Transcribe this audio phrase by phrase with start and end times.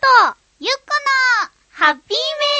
[0.00, 0.84] と、ゆっこ
[1.44, 2.16] の、ハッピーメ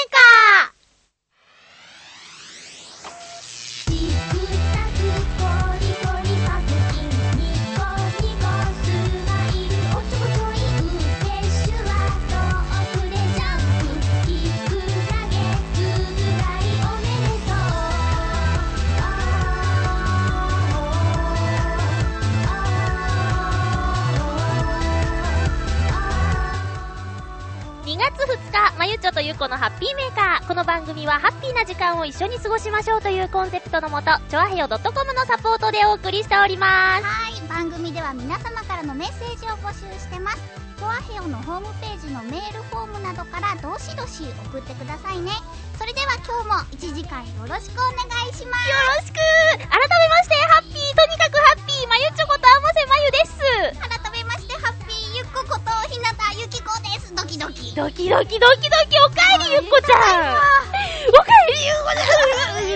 [28.81, 30.47] まゆちょとゆっこのハッピーメーカー。
[30.47, 34.81] この番組はハッピーな時間を一緒に過ごしましょうというコンセプトのもと、ちょあへよ .com
[35.13, 37.05] のサポートでお送りしております。
[37.05, 40.41] はい、番組では皆様からのメッセージを募集してます。
[40.81, 45.29] チョアヘオのホームページのメールフォームなどからどしどし送ってくださいね。
[45.77, 48.65] それでは今日も1時間よろしくお願いします。
[48.65, 49.21] よろしく
[49.61, 53.37] 改めまして、ハッピー、とにかくハッピー、まゆちょことあませまゆです。
[53.77, 56.90] 改めまして、ハッピーゆっこことひなたゆきこです。
[57.15, 57.75] ドキドキ。
[57.75, 62.75] ドキドキドキドキ、おかえりゆっこちゃんおかえりゆっこちゃん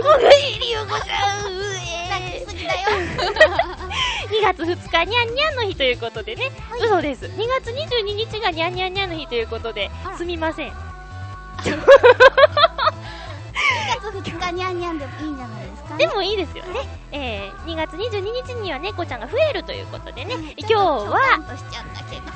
[0.00, 1.14] おかえりゆっこちゃ
[1.48, 1.50] ん
[2.10, 2.78] 泣きすぎだよ。
[4.30, 7.26] 2月2日、にゃんにゃんの日ということでね、はい嘘です。
[7.26, 10.72] 2月22日がにゃんにゃんにゃんの日ということで、すみません。
[14.14, 16.06] 2月2日にゃんにゃんでもいいんじゃないですかね。
[16.06, 16.80] でもいいですよね。
[17.12, 21.20] えー、2月22日には猫ちゃんが増えるということでね、うん今日は。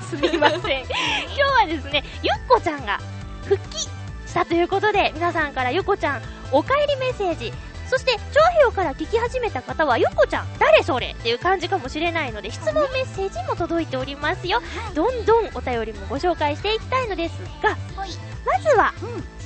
[0.08, 0.58] すみません。
[0.58, 2.98] 今日はですね、ゆっこちゃんが
[3.44, 3.88] 復帰し
[4.34, 7.52] たということで、皆さんからゆっこちゃん、お帰りメッセージ、
[7.88, 14.60] そして、長平から聞き始めた方は、ゆっこちゃん、誰それっていう感じかもしれないので、質問メッセージも届いておりますよ。
[14.94, 18.10] どんどんお便りもご紹介していきたいのですが、ほい。
[18.44, 19.37] まずは、うん。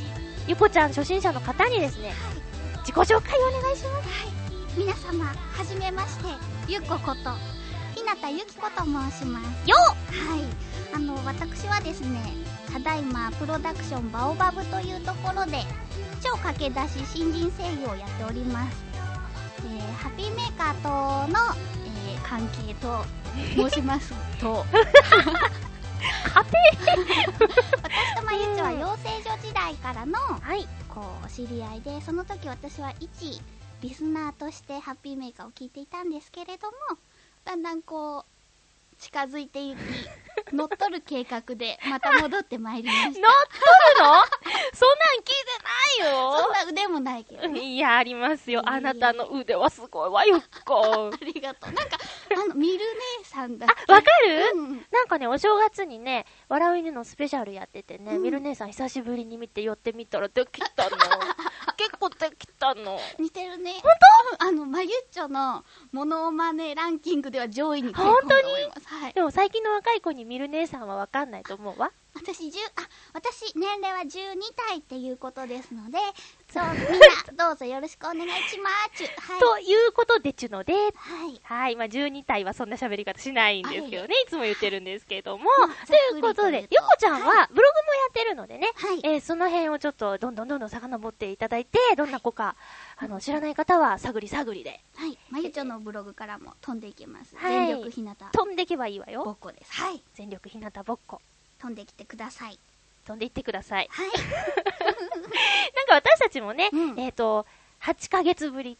[0.47, 2.13] ゆっこちゃん初心者の方にですね、
[2.81, 4.77] 自己紹介をお願いします。
[4.77, 6.25] 皆様、はじめまして、
[6.67, 7.31] ゆっここと、
[7.95, 9.71] ひなたゆきこと申します。
[9.71, 9.95] よは
[10.37, 10.95] い。
[10.95, 12.19] あの、私はですね、
[12.73, 15.59] ただいま、プロダクションバオバブというところで、
[16.21, 18.77] 超駆け出し新人声優をやっております。
[19.65, 21.39] えー、ハッピーメーカーとの、
[21.87, 23.05] えー、関係と
[23.55, 24.67] 申しますと、
[26.03, 26.45] 家
[27.83, 30.67] 私とまゆちょは養成所時代からの、庭はい。
[30.89, 33.41] こう、知り合いで、その時私は一
[33.83, 36.99] リスナーとしてハッピーメーカーを聞いていたんですけれども、
[37.45, 38.32] だんだんこう、
[39.03, 39.77] 近づいていき、
[40.55, 43.21] 乗っ取る計画で、また戻ってまいりまし。
[43.21, 44.23] 乗ったとるの？
[44.75, 47.61] そんなん聞いてないよそんな腕もないけどね。
[47.61, 48.63] いや、ありますよ。
[48.65, 51.11] あなたの腕はすごいわ、ゆっこ。
[51.21, 51.73] ありがとう。
[51.73, 51.99] なんか、
[52.31, 52.85] あの、ミル
[53.19, 54.87] 姉さんだあ、わかる、うん。
[54.93, 60.97] なんかね、お正月にね、笑う犬のスペシャルやっててね、うんミル姉さん久しぶりに見て寄ってみたらできたの。
[61.77, 63.01] 結構できたの。
[63.19, 63.73] 似てるね。
[63.83, 63.83] 本
[64.39, 64.47] 当？
[64.47, 68.87] あの、まゆっちょのモノマネランキングでは上位に来る本当にと思います。
[68.93, 69.13] はい。
[69.15, 71.91] でも最近の若い子にミル姉さんはわかんないと思うわ。
[72.15, 74.09] 私、10、あ、私、年齢は12
[74.69, 75.99] 体っていうことですので、
[76.53, 78.99] そう、みんな、どうぞよろしくお願いします。
[78.99, 79.41] ちゅはい。
[79.41, 81.41] ということでちゅので、はい。
[81.43, 81.77] はい。
[81.77, 84.15] まあ、12体はそんな喋り方しないんですけどね。
[84.27, 85.45] いつも言ってるんですけれども。
[85.45, 88.71] うんということで、ざっくりと言うとゆこちゃんはブログもやってるのでね。
[88.75, 89.01] はい。
[89.03, 92.55] えーその辺をちょっとどんどんどんどん遡っていただいて、どんな子か、
[92.99, 95.19] あの、知らない方は探り探りではい。
[95.31, 97.35] まゆちょのブログからも飛んでいきます。
[97.37, 99.31] はい全力ひなた飛んでけばいいわぼよ。
[99.33, 99.73] っこです。
[99.73, 100.03] はい。
[100.15, 101.21] 全力ひなたぼっこ。
[101.61, 102.59] 飛んできてください。
[103.07, 103.89] 飛んでいってください。
[103.91, 104.11] はい。
[105.75, 107.47] なんか私たちもね、うんえっ、と、
[107.83, 108.77] 8ヶ月ぶり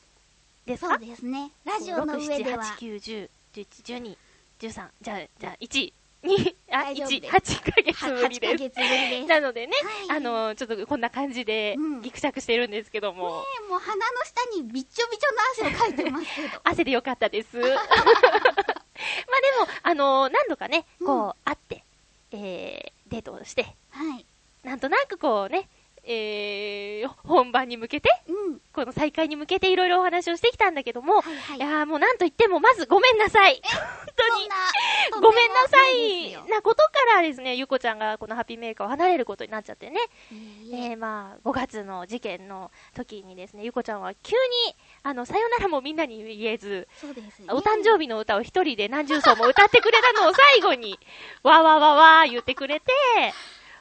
[0.67, 0.91] ですか？
[0.91, 1.51] そうですね。
[1.65, 3.67] ラジオの上では、6、7、8、9、10、11、
[4.03, 4.17] 12、
[4.61, 8.53] 13、じゃあ、じゃあ、1、2、あ、1、大丈夫です8ヶ月ぶ8りです。
[8.53, 9.21] ヶ月ぶりです。
[9.23, 9.73] ねなのでね、
[10.09, 16.61] はいあの、ちょっとこんな感じでうん、ギクシャクしてるんですけども、えもう鼻の下にびっちょびちょの汗をかいてますけど。
[16.65, 17.59] 汗でよかったです。
[17.59, 21.83] まあでも、あの何度かね、こう、会って、
[22.31, 24.27] えー、デートをして、はい。
[24.65, 25.69] なんとなくこうね、
[26.05, 28.59] えー、本番に向けて、うん。
[28.73, 33.61] この再会に向けていろいろお話をしてきたんだけども、はいはいいやーもうなんと言っても、まずごめんなさい。
[33.63, 33.81] 本
[34.17, 35.23] 当に。
[35.23, 40.01] ごめんなさいなことからですね、ゆこちゃんがこのハッピーメーカーを離れることになっちゃってね。
[40.33, 44.35] いえいええー、まあ、5月の事件の時にですね、ゆこちゃんは急
[44.67, 44.75] に、
[45.05, 47.47] あの、さよならもみんなに言えず、そうですね。
[47.51, 50.99] お誕生日の歌を一人で何十奏も歌ってくれたのを最後に、
[51.43, 52.91] わーわーわーわー言ってくれて、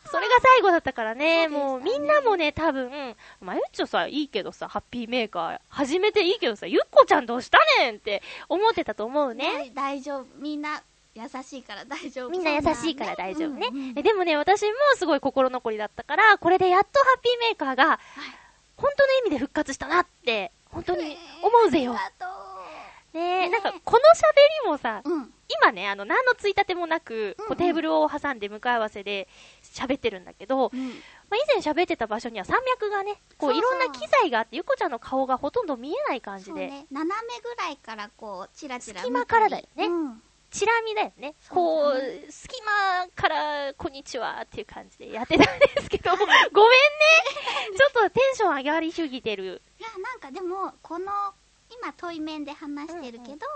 [0.09, 9.65] それが最後だったからね、もうみんなもね、多分、まゆっちょさ、いいけどさ、ハッピーメーカー、始めていいけどさ、ゆっこちゃんどうしたねんって思ってたと思うね。
[9.65, 9.71] ね。
[9.73, 10.25] 大丈夫。
[10.37, 10.81] みんな
[11.13, 12.29] 優しいから大丈夫。
[12.29, 13.67] みんな優しいから大丈夫ね。
[13.71, 17.99] うんうんででもね、私もすごい心残りだったから、これでやっとハッピーメーカーが、
[18.77, 21.93] 本当の意味で復活したなって、本当に思うぜよ。
[21.93, 24.01] ありがとねえ、ねなんか、この喋
[24.65, 25.09] りもさ、う。
[25.09, 25.33] うん。
[25.51, 29.27] い今ね、あの、何のついたてもなく、こうんううんテーブルを挟んで向かい合わせで
[29.63, 30.89] 喋ってるんだけど、うん。
[30.89, 30.93] ま
[31.31, 36.85] あ、以前喋ってた場所には山脈がね、こういろんな機材があって、ゆこちゃんの顔がほとんど見えない感じで、ね。
[36.91, 40.21] 斜めぐらいからこう、チラチラ隙間からだよねうん。
[40.51, 41.33] チラ見だよね。
[41.49, 46.37] こだう、隙間から、こんにちはっていう感じでやってたんですけど、 ごめんね
[47.77, 49.61] ちょっとテンション上がりすぎてる。
[49.79, 51.33] いや、なんかでも、この、
[51.69, 53.47] 今、対面で話してるけど、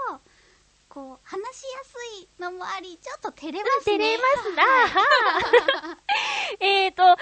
[0.96, 1.94] こう、話しやす
[2.24, 3.98] いのもあり、ちょっと照れますね。
[3.98, 5.98] 照れますな
[6.66, 7.18] えーと、なん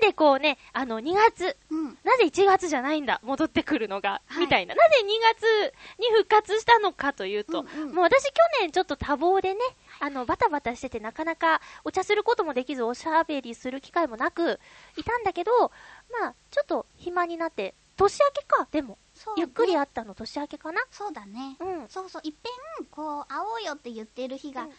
[0.00, 1.98] でこうね、あの、2月、うん。
[2.04, 4.76] なぜ1月じゃないんだ、戻ってくるのが、はいみたいな。
[4.76, 9.60] なぜ2月に復活したのかというと、うんうんもう私去年ちょっと多忙でね、
[9.98, 14.60] あの、バタバタしててなかなかお茶することもできず、おしゃべりする機会もなく、
[14.96, 15.72] いたんだけど、
[16.20, 18.98] まあ、ちょっと暇になって、年明けか、でも。
[19.16, 20.80] そう、ゆっくりね会ったの年明けかな？
[20.90, 21.56] そうだね。
[21.58, 21.88] うん。
[21.88, 22.34] そうそう、いっ
[22.78, 24.76] ぺん、こう、会おうよって言ってる日が、うんうん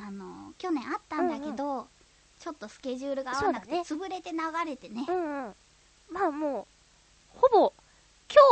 [0.00, 1.88] あの、去年あったんだけど、
[2.38, 5.04] ちょっとスケジュールが合わなくて、そう潰れて流れてね。
[5.08, 5.54] うんうん。
[6.10, 6.68] まあも
[7.34, 7.72] う、ほぼ、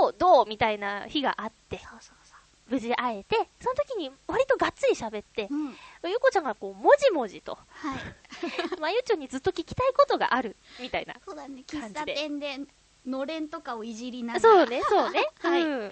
[0.00, 2.34] 今日どうみたいな日があって、そうそうそ
[2.68, 5.76] 無事会えて、その時に割とがっつり喋ってう。、うん。
[6.10, 7.98] ゆこちゃんがこう、もじもじと、はい。
[8.80, 11.14] まゆちょにずっと聞きたいことがある、みたいな。
[11.24, 12.58] そうだね、喫茶店で、
[13.06, 14.40] のれんとかをいじりながら。
[14.40, 15.28] そうね、そうね。
[15.40, 15.90] はいうん。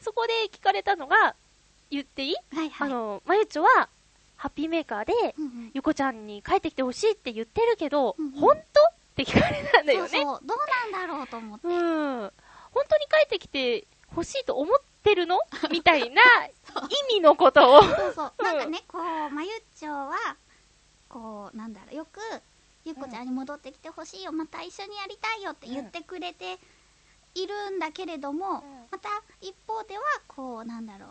[0.00, 1.34] そこで聞かれたのが、
[1.90, 2.90] 言っていい、はいはい。
[2.90, 3.88] あの、まゆちょは、
[4.36, 8.80] ハッピーメーカーで、うんうん、ゆこちゃんに帰ってきてほしいって言ってるけど、うんうん本当？
[8.82, 10.08] って聞かれたんだよね。
[10.08, 10.58] そうそう、どう
[10.92, 11.66] なんだろうと思って。
[11.66, 12.32] うん。
[12.70, 15.40] 本当に帰ってきてほしいと思ってるの？
[15.72, 16.22] みたいな
[17.10, 17.82] 意味のことを。
[17.82, 18.32] そうそう。
[18.38, 20.36] うんなんかね、こう、まゆっちょは、
[21.08, 22.20] こう、なんだろう、よく、
[22.88, 26.58] ゆっこちゃんに戻ってきてほしいよ、また一緒にやりたいよって言ってくれて
[27.34, 29.10] いるんだけれども、また
[29.42, 30.86] 一方では、こう、なん。
[30.86, 31.08] だろう、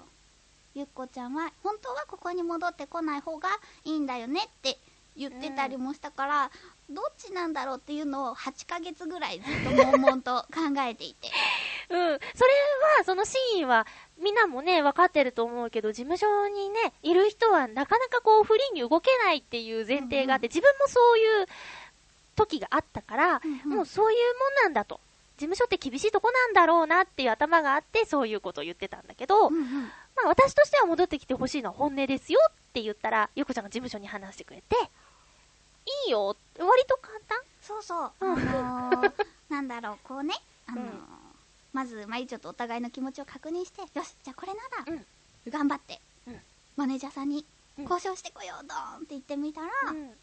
[0.73, 3.49] ゆっこちゃんは、本当はここに戻ってこない方が
[3.83, 4.79] いいんだよねって
[5.17, 6.51] 言ってたりもしたから、
[6.89, 11.29] どっちなんだろうっていうのを8ヶ月ぐらいずっと悶々と考えていて。
[11.89, 11.97] うん。
[11.97, 12.19] それ
[12.97, 13.85] は、そのシーンは、
[14.19, 21.47] みんなもね、分かってると思うけど、事務所にね、いる人はなかなかこう、フリーに動けないっていう前提があって、自分もそういう
[22.35, 25.01] 時があったから、うんうんもうそういうもんなんだと。
[25.37, 34.75] 事務所って厳しいとこなんだろうなっていう頭があって、そういうことを言ってたんだけど、うんうんまあ私としては戻ってきてほしいのは本音ですよって言ったら、ゆうこちゃんが事務所に話してくれて、
[36.05, 37.37] いいよ、割と簡単。
[37.61, 38.45] そうそう、あうん。
[38.45, 39.13] のー
[39.49, 40.35] なんだろう、こうね、
[40.67, 40.99] あのーうん。
[41.73, 45.05] まず、まゆちょとお互いの気持ちを確認して、よし、じゃあこれなら、うん。
[45.49, 46.39] 頑張って、うん。
[46.75, 47.45] マネージャーさんに
[47.77, 47.83] うん。
[47.83, 50.13] 交渉してこよう、ドーンって言ってみたら、うん。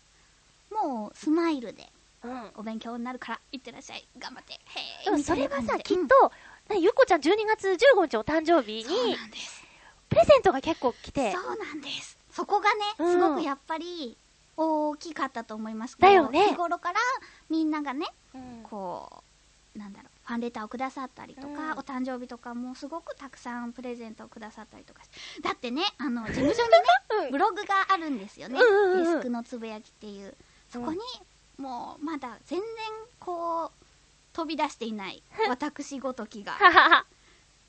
[0.90, 1.90] もうスマイルで、
[2.22, 2.50] うん。
[2.56, 6.32] お勉強になるから、いってらっしゃい、頑張って、へでもーみたいそれはさ、きっと、
[6.68, 9.16] なゆうこちゃん12月15日お誕生日に。
[10.08, 12.18] プレゼントが結構来て、そうなんです。
[12.30, 13.12] そこがね、うん。
[13.12, 14.16] すごくやっぱり、
[14.56, 17.00] 大きかったと思いますだよね日頃から
[17.50, 19.24] みんながね、うんこ
[19.74, 26.76] う、なんだろう、ファンレターをくださったりとか、うんお誕生日とかもすごくたくさんプレゼントをくださったりとかしてだってね、あの、 事務所にね、
[27.26, 28.58] うんブログがあるんですよね。
[28.58, 30.34] うんうんうんデスクのつぶやきっていう。
[30.70, 30.98] そこに、
[31.58, 32.66] もう、まだ全然、
[33.20, 33.70] こう、
[34.32, 36.54] 飛び出していない、 私ごときが。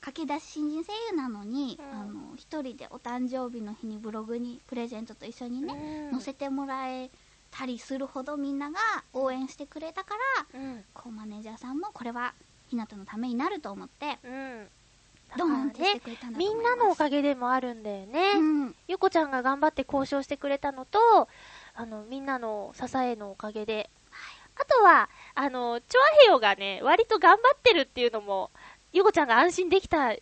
[0.00, 7.10] 駆け出し新人声優なのに、うんあの、一人でお誕生日の日にブログにプレゼントと一緒にね、載せてもらえ
[7.50, 8.78] たりするほどみんなが
[9.12, 10.14] 応援してくれたか
[10.52, 10.84] ら、うん。
[10.94, 12.34] こうマネージャーさんもこれは
[12.68, 14.68] ひなたのためになると思って、うん。
[15.30, 16.76] だドーンってしてね、くれたんだとみん思います。
[16.76, 18.32] なのおかげでもあるんだよね。
[18.36, 18.74] うん。
[18.88, 21.28] ゆこちゃんが頑張って交渉してくれたのと、
[21.74, 23.90] あの、みんなの支えのおかげで。
[24.58, 28.50] あとは、あの、チョアヘヨがね、割と頑張ってるっていうのも、
[28.96, 30.14] ゆこちゃんが安心できた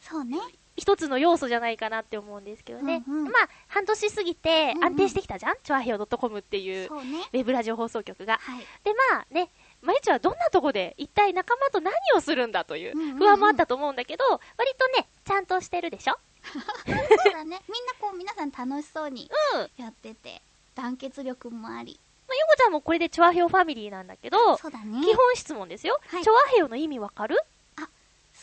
[0.00, 0.38] そうね。
[0.76, 3.02] 一つの要素じゃないかなって思うんですけどね。
[3.08, 6.88] うんうんまあ、半年過ぎてうんうん安定してきたじゃん、チョアヘヨ .com っていう。
[6.92, 8.38] ウェブラジオ放送局が。
[8.40, 8.60] はい。
[8.84, 9.50] で、まあね、
[9.82, 14.40] まゆちはどんなとこで一体仲間と何をするんだといううんうんうん不安もあったと思うんだけど、割
[14.78, 16.16] とね、ちゃんとしてるでしょ？
[16.46, 17.60] そうだね。
[17.68, 19.60] みんなこう皆さん楽しそうにうん。
[19.60, 20.40] まあ、やってて、
[20.74, 21.92] 団結力もあり。
[22.30, 25.04] ゆこちゃんもこれでチョアヘヨファミリーなんだけど、そうだね。
[25.04, 25.98] 基本質問ですよ。
[26.08, 27.36] はいチョアヘヨの意味わかる？
[27.36, 27.42] 好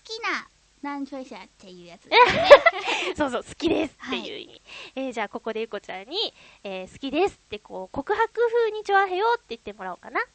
[0.06, 0.48] きな
[0.84, 2.18] 南チョイシャっていうやつね。
[3.18, 4.62] そうそう、好きですっていう意味。
[4.96, 6.34] えーじゃあここでゆこちゃんに、
[6.64, 10.22] えー好きですってこう、告白風にチョアヘヨって言ってもらおうかな。
[10.22, 10.26] い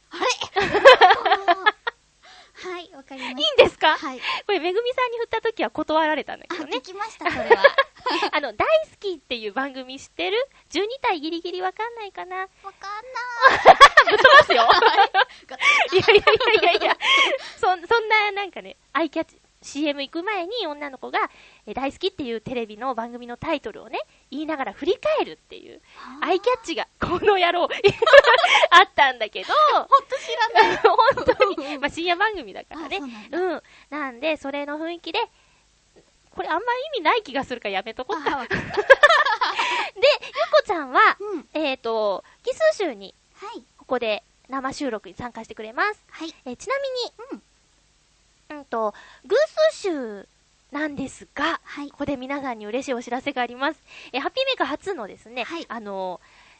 [2.63, 3.97] はい、わかりまいんしですか？
[3.97, 4.05] た。
[4.07, 4.19] はい。
[4.45, 6.81] これ、めぐみさんに振った時は断られたんだあ、けどね聞。
[6.81, 7.63] きました、それは。
[8.33, 13.01] あの、大好きっていう番組知ってる ?12 体ギリギリわかんないかなわかん
[14.09, 15.11] ぶっ飛ばすよない。
[15.93, 16.97] いやいやいやいやいや、
[17.59, 21.19] そん、そんな、なんかね、アイキャッチ、CM 行く前に女の子が、
[21.65, 23.99] えー大好きっていうテレビの番組のタイトルをね、
[24.29, 25.81] 言いながら振り返るっていう、
[26.21, 27.67] アイキャッチが、 この野郎、
[28.71, 30.77] あったんだけど、ほんと知らない。
[30.83, 33.29] 本当に、まあ、深夜番組だからねうなん。
[33.29, 33.63] だうん。
[33.89, 35.19] なんで、それの雰囲気で、
[36.31, 38.45] これあんま意味ない気がするからやめとこった。
[38.47, 38.61] で、ゆ
[40.51, 41.49] こちゃんは、うん。
[41.53, 43.63] えっ、と、奇数週に、はい。
[43.77, 46.03] ここで生収録に参加してくれます。
[46.09, 46.33] はい。
[46.45, 46.87] えーちなみ
[47.31, 47.43] うん。
[48.51, 48.93] に、うんと、
[49.25, 49.35] 偶
[49.71, 50.27] 数週
[50.71, 51.99] なんですが、はいこ。
[51.99, 53.79] こで皆さんに嬉しいお知らせがあります。
[54.13, 56.19] えーハッピーメーカー初のですね、はいあの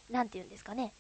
[0.09, 0.91] ーなんて言うんですかね、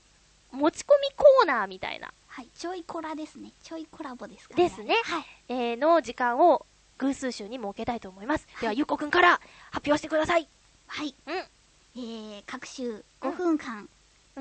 [0.51, 2.47] 持ち込みコーナーみたいな、はい。
[2.55, 3.51] ちょいコラですね。
[3.63, 5.25] ちょいコラボですかですねはい。
[5.49, 6.65] えーの時間を
[6.97, 8.47] 偶数週に設けたいと思います。
[8.61, 10.47] では、ゆっこくんから発表してください。
[10.87, 11.15] はい。
[11.27, 11.35] うん。
[11.35, 13.89] えー、各週5分間、うん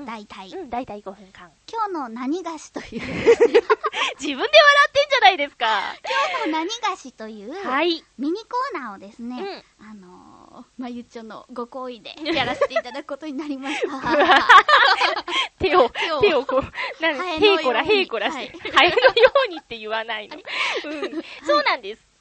[0.05, 1.51] だいたい、うん、だいたい5分間。
[1.71, 3.01] 今日の何菓子という、
[4.19, 4.47] 自分で笑
[4.87, 5.95] ってんじゃないですか。
[6.35, 8.03] 今日の何菓子という、はい。
[8.17, 13.87] ミニコーナーをですね、うんあのー、まゆっちょのご好意で やらせていただくことになりました。
[15.59, 15.89] 手を、
[16.21, 19.11] 手をこう、なんへいこらへいこらして、ハエのよ
[19.47, 20.37] うにって言わないの。
[20.37, 21.23] うん。
[21.45, 22.11] そうなんです。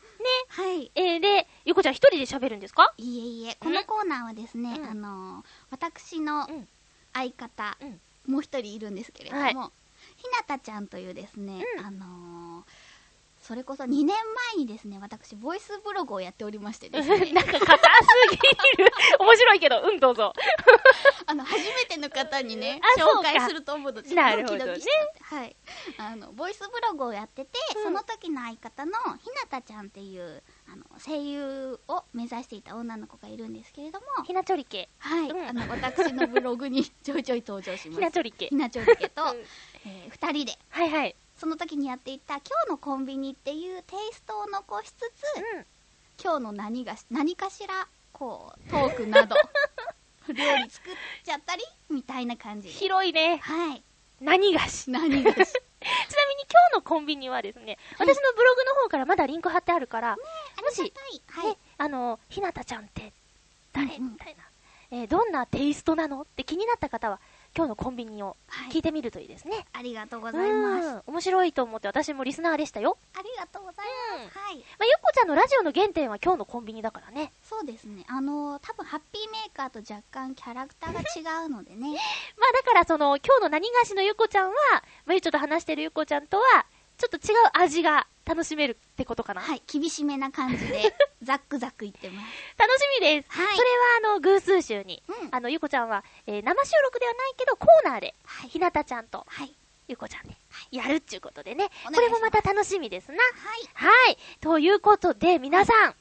[0.48, 0.90] はい。
[0.94, 2.92] えー、で、ゆこちゃん一人で喋るんですか？
[2.98, 6.68] いえいえ、このコーナーはですね、うんあのー、私のうん
[7.12, 8.00] 相方、うん。
[8.32, 9.52] もう一人いるんですけれども、はい。
[9.52, 9.70] ひな
[10.46, 11.86] たちゃんというですね、うん。
[11.86, 12.39] あのー、
[13.50, 14.14] それこそ2年前
[14.58, 17.66] にですね、私、ボイスブログをやっておりましてですね、 なんか硬す
[18.30, 18.92] ぎる。
[19.18, 20.32] 面白いけど、うん、どうぞ。
[21.26, 24.80] あの、初めての方にね紹か介すると思うと、ちょっとドなるほどね。
[25.22, 25.56] はい。
[25.98, 34.88] あの、ボイスブログをやってて、うんその時の相方のひなたちゃんっていう、あの、声優を目指していた女の子がいるんですけれども、ひなちょりけ。
[34.98, 35.28] はい。
[35.28, 37.98] うんあの、私のブログにちょいちょい登場します。
[37.98, 38.54] ひなちょりけひ。
[38.54, 39.44] なちょりけと、うん
[39.86, 41.16] えー二人で、はいはい。
[41.40, 45.02] その時にやっていた今日のコンビニっていうテイストを残しつつ、
[45.56, 45.66] うん。
[46.22, 49.36] 今日の何がし、何かしら、こう、トークなど、
[50.28, 50.94] 料理作っ
[51.24, 52.74] ちゃったり、みたいな感じで。
[52.74, 53.38] 広いね。
[53.38, 53.82] はい。
[54.20, 54.90] 何がし。
[54.90, 55.32] 何がし。
[55.32, 60.16] ちなみに今日のコンビニはですね、私のブログの方からまだリンク貼ってあるから、
[60.62, 60.92] もし。
[61.34, 63.14] はいね。、あの、ひなたちゃんって
[63.72, 63.96] 誰？
[63.96, 64.42] うんうんみたいな、
[64.90, 66.20] えーどんなテイストなの？
[66.20, 67.18] って気になった方は、
[67.56, 69.66] 今日のコンビニをはい聞いてみるといいですね。
[69.72, 70.86] ありがとうございます。
[70.86, 72.96] うん面白いと思って私もリスナーでしたよ。
[73.14, 73.86] ありがとうござい
[74.24, 74.38] ます。
[74.38, 74.58] はい。
[74.58, 77.32] まあ、ゆっこちゃんのラジオの原点は今日のコンビニだからね。
[77.42, 78.04] そうですね。
[78.08, 81.88] あのー、多分ハッピーメーカーと若干キャラクターが違うのでね。
[82.38, 84.52] まあだからその、今日の何がしのゆっこちゃんは、
[85.06, 86.66] まあ、ゆっちょと話してるゆっこちゃんとは、
[87.00, 89.40] ちょっと違う味が楽しめるってことかな？
[89.40, 89.62] はい。
[89.66, 92.28] 厳しめな感じで、 ザックザクいってます。
[92.58, 93.32] 楽しみです。
[93.38, 98.50] はいそれはあの、偶数週に、うんあの、ゆっこちゃんは、えー生収録ではないけど、コーナーで、はい。
[98.50, 99.54] ひなたちゃんとはい。
[99.88, 100.36] ゆっこちゃんで、
[100.70, 101.64] やるっちゅうことでね。
[101.64, 103.16] お願いしますこれもまた楽しみですな。
[103.18, 103.22] は
[103.56, 103.68] い。
[103.74, 104.18] はい。
[104.40, 105.96] ということで、皆さん、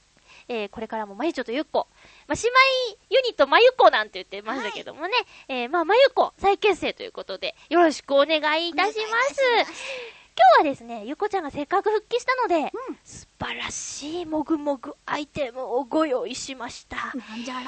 [0.47, 1.87] えー、これからもまゆちょとゆっこ、
[2.27, 5.13] まあ、姉妹ユニットまゆこなんて言ってましたけどもね、
[5.47, 9.41] えー、まあ、まゆこ再結成ということで、よろしくお願いいたします。
[9.43, 16.95] お願いいたします今日はですね、ゆっこちゃんがせっかく復帰したので、うん素晴らしいもぐもぐアイテムをご用意しました。
[17.13, 17.61] なんじゃら。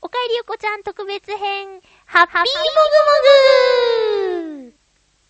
[0.00, 2.44] おかえりゆこちゃん特別編、ハッピーも
[4.54, 4.72] ぐもぐ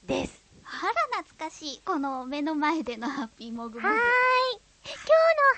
[0.07, 0.41] です。
[0.65, 1.81] あら、懐かしい。
[1.85, 3.89] この目の前でのハッピーモグモグ。
[3.89, 4.61] はーい。
[4.85, 5.15] 今日の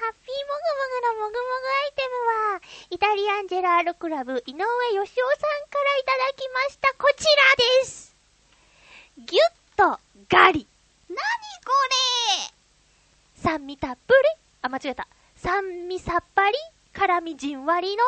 [0.07, 2.17] ハッピーもぐもぐのもぐもぐアイテム
[2.55, 6.95] は、イタリアンジェラールクラブ井上義雄さんからいただきました。
[6.97, 8.17] こちらです。
[9.19, 10.67] ギュッとガリ。
[11.09, 11.21] なに
[11.65, 11.73] こ
[13.43, 14.19] 酸味たっぷり。
[14.63, 15.09] あ、間違えた。
[15.37, 16.57] 酸味さっぱり、
[16.93, 18.03] 辛味じんわりの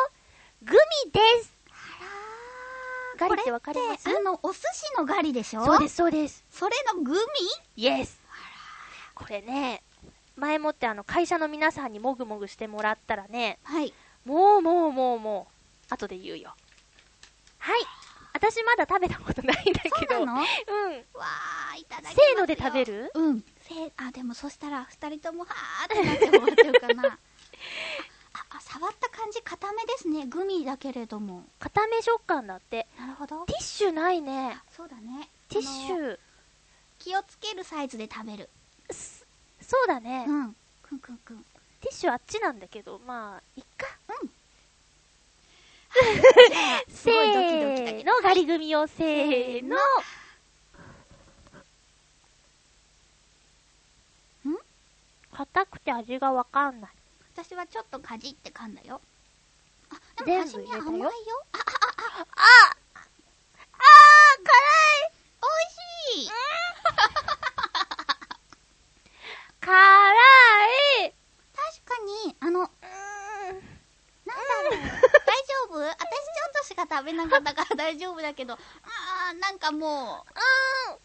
[0.63, 0.73] グ
[1.05, 1.53] ミです。
[3.17, 4.09] れガリってわかります？
[4.09, 5.63] あの、お寿司のガリでしょ？
[5.63, 6.43] そうですす、そうです。
[6.51, 7.17] それのグミ？
[7.77, 8.19] イエス。
[9.15, 9.83] これね、
[10.35, 13.93] 前もってあの会社の皆さんにもぐもぐしてもらったらね、はい。
[14.25, 15.47] もうもうもうも
[15.89, 16.55] う、後で言うよ。
[17.59, 17.81] はい。
[18.33, 20.15] 私まだ食べたことないんだけど。
[20.17, 20.39] そうなの？
[20.39, 20.93] わうん。
[20.95, 22.15] ー、いただき。
[22.15, 23.11] せーので食べる？
[23.13, 23.43] うん。
[23.61, 27.07] せー、あ、でもそしたら、二人とも、はーってなって終わっちゃうかな。
[28.33, 30.25] あ、あ、触った感じ固めですね。
[30.25, 31.45] グミだけれども。
[31.59, 32.87] 固め食感だって。
[32.97, 33.45] なるほど。
[33.45, 34.57] ティッシュないね。
[34.75, 35.29] そうだね。
[35.49, 36.19] ティッシュ。
[36.99, 38.49] 気をつけるサイズで食べる。
[38.91, 39.25] す
[39.61, 40.25] そうだね。
[40.27, 40.55] うん。
[40.83, 41.45] くんくんくん。
[41.81, 43.87] ティッシュあっちなんだけど、まあ、いっか。
[44.07, 44.19] じゃあ、
[46.87, 48.13] せーの。
[48.23, 49.75] ガリ組をせーの。
[54.49, 54.55] ん？
[55.33, 56.91] 硬くて味がわかんない。
[57.33, 59.01] 私はちょっとかじって噛んだよ。
[59.89, 60.61] あ、でも甘
[60.97, 61.07] いよ。
[61.53, 61.61] あ、あ、あ、
[62.35, 62.39] あ、あ
[63.73, 64.53] あー辛
[65.07, 66.31] い美味しい、
[69.61, 69.73] 辛
[71.07, 71.13] い
[71.55, 72.73] 確かに、あの、なんだ
[74.63, 74.71] ろう。
[76.87, 80.31] かに、べなかったから大丈夫だけど、あー、なんかもう、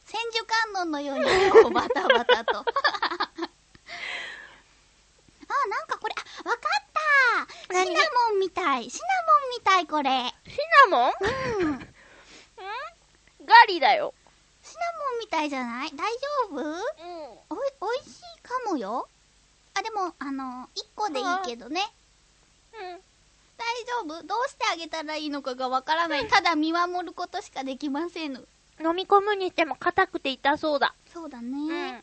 [0.04, 0.40] 千手
[0.75, 2.59] 観音のようにこうバタバタと。
[2.59, 2.64] あー、
[5.71, 6.14] なんかこれ、
[6.45, 6.62] あ、わかっ
[7.68, 8.90] たシ何ナモンみたい。
[8.90, 9.12] シナモ
[9.47, 10.35] ンみたい、これ。
[10.49, 10.59] シ
[10.90, 11.12] ナモン？
[11.62, 11.78] うん。
[13.47, 14.12] ガリだよ。
[14.62, 15.90] シナモンみたいじゃない？
[15.95, 16.18] 大丈
[16.50, 16.56] 夫？
[16.56, 16.75] うん。
[17.50, 19.09] おい、おいしいかもよ。
[19.75, 21.92] あ、でも、あの、一個でいいけどね。
[22.73, 23.00] うん。
[23.58, 24.22] 大丈夫？
[24.22, 26.28] どうしてあげたらいいのかがわからない。
[26.28, 28.32] ただ見守ることしかできません。
[28.34, 30.94] 飲み込むにしても硬くて痛そうだ。
[31.12, 31.90] そうだうね。
[31.92, 31.94] ん。
[31.94, 32.00] や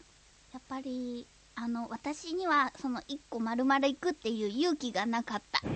[0.57, 5.61] っぱり、あの、私には、その一個丸々いくっていう勇気がなかった。
[5.69, 5.73] ヨ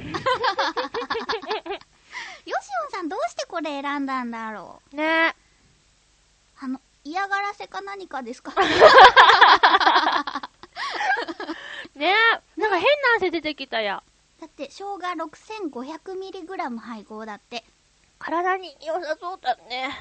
[2.61, 4.95] シオンさんどうしてこれ選んだんだろう？
[4.95, 5.35] ね
[6.59, 8.53] あの、嫌がらせか何かですか？
[11.95, 12.13] ね
[12.57, 14.01] なんか変な汗出てきたや。
[14.39, 14.97] だって、生姜
[15.71, 17.63] 6500mg 配合だって。
[18.19, 19.87] 体に良さそうだね。
[19.87, 19.97] ね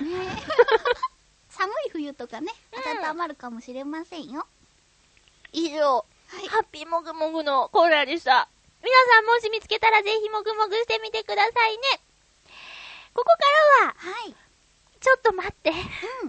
[1.48, 4.46] 寒い冬とかね、うん温まるかもしれませんよ。
[5.52, 5.96] 以上、
[6.28, 8.48] はいハッピーもぐもぐのコーナーでした。
[8.82, 11.82] 皆さんもし見つけたらぜひもぐもぐしてみてくださいね。
[13.14, 13.36] ここか
[13.80, 14.45] らは、はい。
[15.06, 15.70] ちょっと待って。
[15.70, 15.76] うん、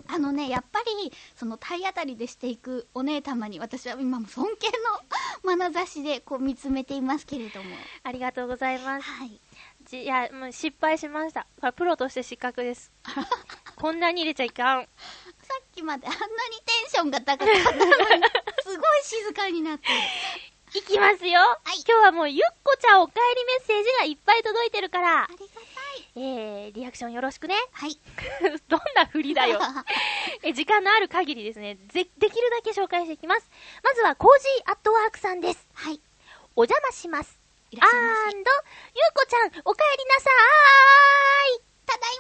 [0.05, 4.67] あのね、やっぱり、その体当たりでしていくお姉様に、私は今も尊敬
[5.43, 7.75] の眼差しでこう見つめていますけれども。
[8.03, 9.03] ありがとうございます。
[9.03, 9.41] はい。
[9.83, 11.47] じいや、もう失敗しました。
[11.71, 12.91] プロとして失格です。
[13.77, 14.83] こんなに入れちゃいかん。
[14.83, 14.87] さ
[15.59, 17.89] っきまであんなにテンションが高かったのに、
[18.61, 19.93] すごい静かになってる。
[20.75, 21.39] いきますよ。
[21.77, 26.23] い今日はもうゆっこちゃんお帰りメッセージがいっぱい届いてるからあ、りがたい。
[26.23, 27.55] えー、リアクションよろしくね。
[27.71, 27.97] はい。
[28.67, 29.59] どんな振りだよ。
[30.43, 33.49] え、時間のある限りですね、ぜ、できるだけ紹介していきます。
[33.81, 35.67] まずは、コージーアットワークさんです。
[35.73, 36.01] はい。
[36.55, 37.39] お邪魔します。
[37.71, 38.23] いらっしゃいませ。
[38.25, 38.51] And、
[38.95, 41.66] ゆうこちゃん、お帰りなさーい。
[41.87, 42.17] ただい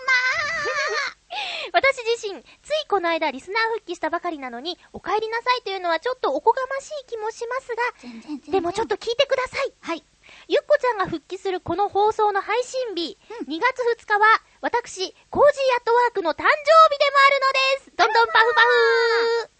[1.73, 8.51] 私自身、ついこの間リスナー復帰したばかりなのに、お帰りなさいというのはちょっとおこがましい気もしますが、全然全然。
[8.51, 9.73] でもちょっと聞いてください。
[9.81, 10.03] はい。
[10.47, 17.97] ゆっこちゃんが復帰するこの放送の配信日、うん2月2日は、私、コージーアットワークの誕生日でもあるのです。
[17.97, 19.56] どんどんパフパフ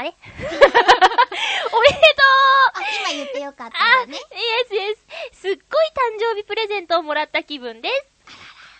[0.00, 0.16] あれ？
[0.16, 2.32] おめでとう
[2.74, 4.16] あ、今言ってよかったあ、ね。
[4.16, 5.40] Yes yes。
[5.40, 8.06] すっごい誕生日プレゼントをもらった気分です。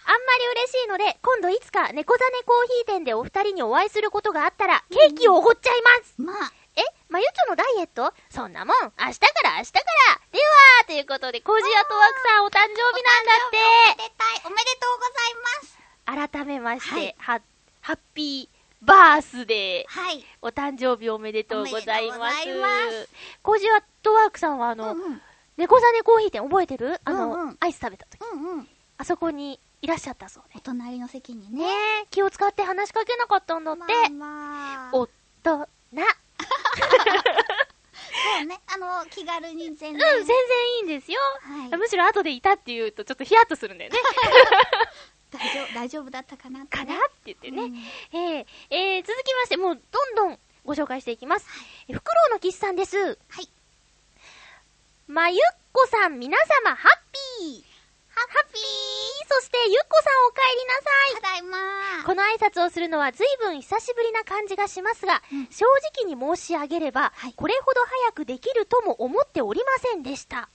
[0.06, 6.14] あんまり嬉しいので、今度いつか猫ザネコーヒー店でお二人にお会いすることがあったら、ケーキをおごっちゃいます。
[6.16, 6.83] まあ、え？
[7.11, 8.12] まゆちょのダイエット？
[8.30, 10.20] そんなもん、明日から明日から。
[10.33, 14.42] では、ということで、コージーアットワークさんお誕生日なんだおめでたい。
[14.46, 15.78] おめでとうございます。
[16.24, 16.38] って。
[16.38, 17.40] 改めまして、はいは、
[17.83, 20.00] Happy birthday。
[20.01, 20.25] はい。
[20.40, 22.21] お誕生日おめでとうございます。
[22.21, 23.09] おめでとうございます
[23.43, 24.97] コージーアットワークさんはあの。
[25.57, 26.99] 猫ザネコーヒー店覚えてる？
[27.05, 28.21] あの、うんうんアイス食べた時。
[28.33, 28.69] うんうん。
[28.97, 30.61] あそこにいらっしゃったそうおで。
[30.62, 31.71] 隣の席にねね。
[32.05, 33.81] え、気を使って話しかけなかったんだって。
[33.81, 34.90] まあまあ。
[34.95, 35.09] おっ
[35.43, 35.66] とな。
[38.38, 38.61] そうね。
[38.66, 39.93] あの、気軽に全然。
[39.93, 40.37] うん、全然
[40.77, 41.19] いいんですよ。
[41.43, 41.79] はい。
[41.79, 43.99] むしろ後でいたって言うとちょっとヒヤッとするんだよね。
[45.31, 46.66] 大丈夫、大丈夫だったかなね。
[46.66, 47.62] かなって言ってね。
[47.62, 47.77] うん。
[48.12, 51.47] えー、えー、続きまして、もうどんどんご紹介していきます。
[51.88, 52.97] えフクロウのキスさんです。
[52.97, 53.49] はい。
[55.07, 55.38] まゆっ
[55.73, 56.99] こさん、皆様、ハッ
[57.40, 57.71] ピー。
[58.11, 58.62] ハッピー。
[59.29, 61.14] そして、ゆっこさんお帰りなさい。
[61.14, 65.47] ただいまこの挨拶をするのは随分久しぶりな感じがしますが、うん。
[65.47, 65.66] 正
[66.03, 67.35] 直に申し上げれば、はい。
[67.35, 70.49] これほど早くできるとも思っておりませんでした。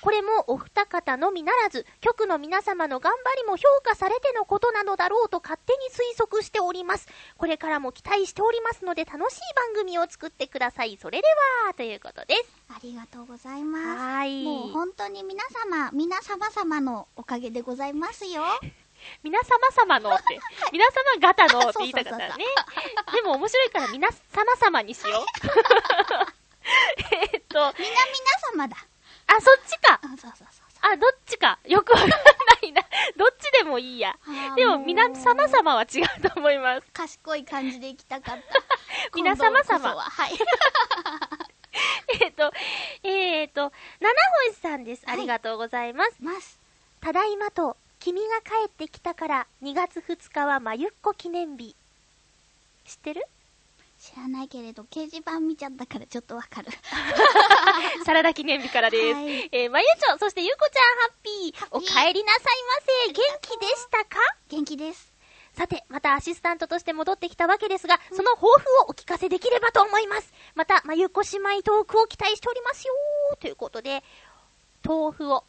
[0.00, 7.08] これもお二方のみならず、局の皆様の頑張りも評価されてのことなのだろうと勝手に推測しております。
[7.36, 10.96] これからも期待しておりますので楽しい番組を作ってください。
[10.96, 11.28] それで
[11.66, 12.44] は、ということです。
[12.70, 13.84] ありがとうございます。
[13.86, 14.44] はーい。
[14.44, 18.42] もう本当に皆様、皆様様のおかげでございますよ。
[19.22, 20.38] 皆様様のって、
[20.72, 22.44] 皆様方のって言いたかったらね。
[23.12, 25.24] でも面白いから皆様様にしよう。
[27.32, 27.74] えっと、皆皆
[28.52, 28.76] 様だ。
[29.36, 30.00] あ、そっちか。
[30.02, 30.92] あ、そうそうそうそう。
[30.92, 31.58] あ、どっちか。
[31.66, 32.16] よくわかんな
[32.62, 32.82] いな。
[33.16, 34.16] どっちでもいいや。
[34.56, 36.86] でも、皆様様は違うと思います。
[36.92, 38.42] 賢い感じで行きたかった。
[39.14, 40.32] 皆様様今度こそははい。
[42.20, 42.52] えっと、
[43.04, 44.14] えっと、七
[44.48, 45.02] 星さんです。
[45.06, 46.16] ありがとうございます。
[46.20, 46.58] ます。
[47.00, 51.76] ただいまと、君が帰ってきたから、2月2日はまゆっこ記念日。
[52.86, 53.24] 知ってる？
[54.00, 56.68] 知らないけれど、掲示板見ちゃったからちょっとわかる。
[58.06, 59.14] サラダ記念日からです。
[59.14, 61.66] はいえーまゆちょ、そしてゆこちゃんハッピー。
[61.70, 63.12] お帰りなさいませ。
[63.12, 64.18] 元気でしたか？
[64.48, 65.12] 元気です。
[65.52, 70.32] さて、またアシスタントとして戻ってきたわけですが、その抱負をお聞かせできればと思います。
[70.54, 72.94] また、まゆこ姉妹トークを期待しておりますよ
[73.38, 74.02] ということで、
[74.82, 75.44] 豆腐を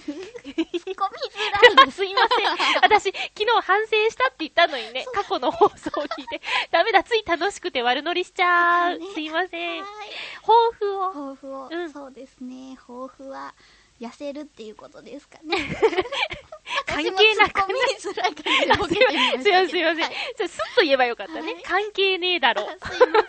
[0.00, 1.96] 込みづらいです。
[1.98, 2.80] すいません。
[2.82, 8.98] 私、昨日反省したって言ったのにね、過去の放送を聞いて、 ダメだ、つい楽しくて悪乗りしちゃう。
[8.98, 9.80] ねすいません。
[9.82, 9.88] はい。
[10.40, 11.08] 抱負を。
[11.08, 12.76] 抱負を、うんそうですね。
[12.76, 13.54] 抱負は、
[14.00, 15.56] 痩せるっていうことですかね。
[16.86, 18.20] 関係なくすいま
[19.42, 20.02] せん、すいません。
[20.02, 21.40] はいそれスッと言えばよかったね。
[21.40, 22.62] はい関係ねえだろ。
[22.62, 23.22] あすいま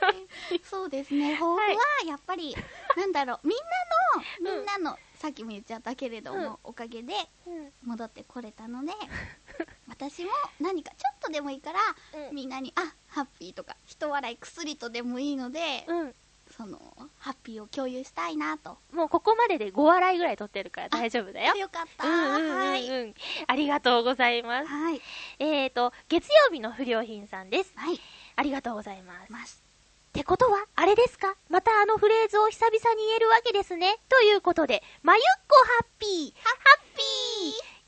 [0.50, 0.60] せん。
[0.64, 1.36] そうですね。
[1.36, 1.72] 抱負は は
[2.04, 2.56] い、やっぱり、
[2.98, 7.14] なんだろう、みんなの、うんみんなの、さっきも言っちゃったけれども、おかげで
[7.48, 8.92] うん戻ってこれたので、
[9.88, 11.80] 私も何かちょっとでもいいから、
[12.28, 16.16] うんみんなに、あ、ハッピーとか、人笑い薬とでもいいので、うん。
[16.58, 16.78] その、
[17.20, 18.78] ハッピーを共有したいなと。
[18.92, 21.56] もうここまでで5笑いぐらい取ってるから大丈夫だよ。
[21.56, 22.06] よかった。
[22.06, 22.90] うんうんうんはい。
[22.90, 23.16] うん。
[23.48, 24.68] ありがとうございます。
[24.68, 25.02] はい。
[25.40, 27.72] えーと、月曜日の不良品さんです。
[27.78, 28.00] はい。
[28.36, 29.32] ありがとうございます。
[29.32, 29.63] ます。
[30.14, 31.34] ってことは、あれですか？
[31.50, 33.98] またあのフレーズを久々に言えるわけですね。
[34.10, 37.06] ということで、まゆっこハッピーハッピー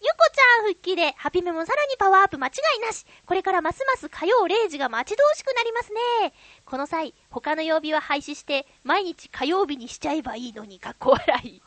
[0.01, 6.33] ゆこちゃん復帰で、ハピメもさらにパワーアップ間違いなしこれからますます火曜0時が待ち遠しくなりますね。
[6.65, 11.61] この際、他の曜日は廃止して、毎日火曜日にしちゃえばいいのに、かっこ笑い。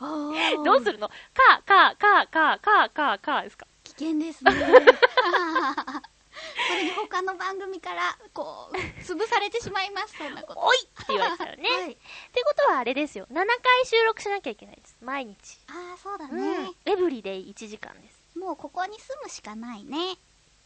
[0.65, 1.07] どうするるの？
[1.07, 1.13] か、
[1.65, 3.65] か、か、か、か、か、かですか？
[3.85, 4.51] 危険ですね。
[6.67, 10.59] それに他の番組から、こう、潰されてしまいます、そんなこと。
[10.59, 11.69] おいって言われちゃうね。
[11.69, 11.91] はい。
[11.93, 13.27] ってことはあれですよ。
[13.31, 13.45] 7回
[13.85, 14.97] 収録しなきゃいけないです。
[15.01, 15.35] 毎日。
[15.67, 16.71] ああ、そうだうんね。。
[16.85, 18.19] エブリデイ1時間です。
[18.37, 20.17] もうここに住むしかないね。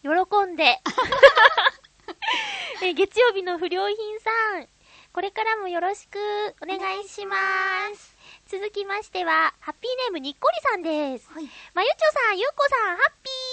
[0.02, 0.10] 喜
[0.46, 0.82] んで。
[2.84, 4.30] え月曜日の不良品さ
[4.60, 4.68] ん。
[5.14, 6.18] これからもよろしく
[6.62, 7.36] お願いしま
[7.96, 8.18] す。
[8.48, 11.30] 続きましては、ハッピーネームにっこりさんです。
[11.32, 11.48] はい。
[11.74, 11.96] まゆちょ
[12.28, 13.53] さん、ゆっこさん、ハッピハ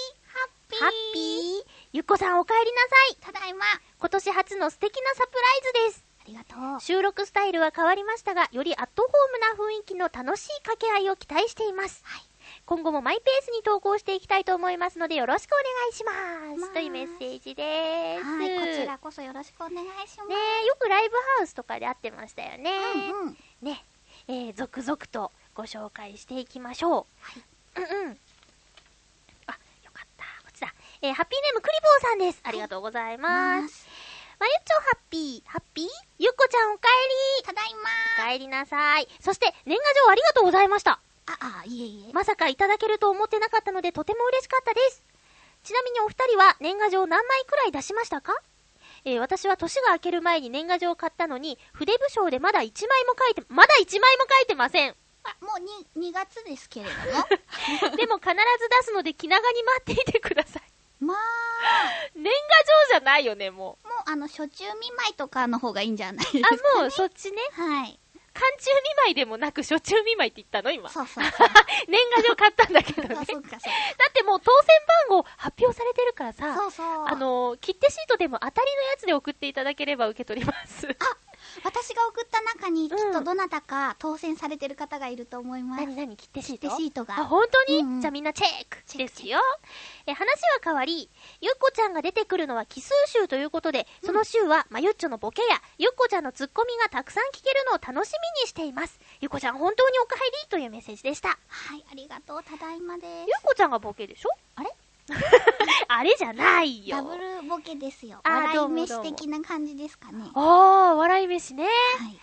[0.71, 0.79] ピー。
[0.79, 1.65] ハッピー。
[1.93, 3.33] ゆっこさん、お帰りなさい。
[3.33, 3.65] ただいま。
[3.65, 6.11] あ今年初の素敵なサプライズです。
[6.31, 6.81] りがとう。
[6.81, 12.03] 収録スタイルは変わりましたが、よりアットホームな雰囲気の楽しい掛け合いを期待しています。
[12.65, 16.11] 今後もマイペースに投稿していきたいと思いますので、よろしくお願いしま
[16.55, 16.61] す。
[16.61, 18.23] ますというメッセージです。
[18.23, 20.29] はい、こちらこそよろしくお願いします。
[20.29, 22.71] ねえ、よくライブハウスとかで会ってましたよね。
[22.95, 23.37] うんうん。
[23.61, 23.83] ね、
[24.27, 27.07] えー、続々とご紹介していきましょ
[27.75, 27.81] う。
[27.81, 28.17] うんうん。
[29.47, 30.23] あ、よかった。
[30.43, 30.73] こっちだ。
[31.03, 32.39] えー、ハッピーネームクリボーさんです。
[32.43, 33.73] ありがとうございます。
[33.73, 33.87] す。
[34.39, 35.87] まゆっちょハッピー、ハッピー？
[36.19, 37.89] ゆっこちゃんおかえりただいま。
[38.19, 39.07] おかえりなさい。
[39.19, 40.99] そして、年賀状ありがとうございました。
[41.25, 42.13] あ、あ、いえいえ。
[42.13, 45.03] まさかいただけると思ってなかったのでとても嬉しかったです。
[45.63, 48.33] ちなみにお二人は年賀状何枚くらい出しましたか？
[49.03, 54.95] えー私は年が明ける前に年賀状を買ったのに、筆部賞でまだ1枚も書いて、まだ1枚も書いてません。
[55.23, 57.25] あ、もうに2月ですけれども。
[57.97, 60.70] でも必ず出すので気長に待っていてください。
[61.01, 61.17] まあ、
[62.15, 62.33] 年賀状
[62.91, 66.41] じゃないよね、ももうあの、初中見舞いとかの方がいいんじゃないですう。
[66.41, 67.37] か、あね。、もうそっちね。
[67.53, 67.99] はい。
[68.33, 70.89] 寒中見舞いでもなく初中見舞いって言ったの今。
[70.89, 71.23] そうそう。
[71.87, 73.15] 年賀状買ったんだけどね。
[73.15, 73.73] だ あ、そうか、そう
[74.09, 74.67] ってもう当選
[75.09, 76.55] 番号発表されてるからさ。
[76.55, 77.05] そうそう。
[77.07, 80.87] あ、のー、切手シートでも当たりのやつで送っていただければ受け取ります。
[81.63, 85.83] 私が送った中に、きっうんとどなたか当選されてる方がいると思います。
[85.83, 86.69] 何何切手シート？
[86.69, 89.39] 切手シートがあ、本当に、うんうんじゃあみんなチェックチェックですよ。
[90.07, 91.09] え、話は変わり、
[91.41, 98.99] ゆっこちゃんが出てくるのは奇数週ということで、その週は、まゆっちょのボケや、ゆっこちゃんのツッコミがたくさん聞けるのを楽しみにしています。
[99.19, 100.49] ゆっこちゃん本当にお帰り？
[100.49, 101.29] というメッセージでした。
[101.29, 102.43] はい、ありがとう。
[102.43, 103.23] ただいまですゆ。
[103.23, 104.29] っこちゃんがボケでしょ？
[104.55, 104.71] あれ？
[105.87, 106.97] あれじゃないよ。
[106.97, 108.21] ダブルボケですよ。
[108.23, 110.25] 笑い飯的な感じですかね。
[110.33, 111.63] あー、笑い飯ね。
[111.65, 111.69] は
[112.09, 112.19] い。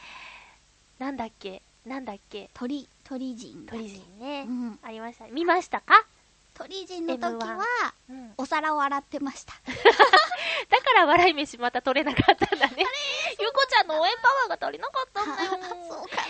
[0.99, 1.63] なんだっけ？
[1.85, 2.51] なんだっけ？
[2.55, 3.67] 鳥、鳥人。
[3.67, 4.45] 鳥人ね。
[4.49, 4.79] うん。
[4.83, 5.27] ありました。
[5.29, 6.05] 見ましたか？
[6.55, 7.65] 鳥人の時 M1 は、
[8.11, 8.33] うん。
[8.37, 9.55] お皿を洗ってました。
[10.71, 12.85] だから笑い飯また取れなかったんだね。
[13.41, 15.51] ゆこちゃんの応援パワーが足りなかったんだよ。
[15.89, 16.23] そうかな。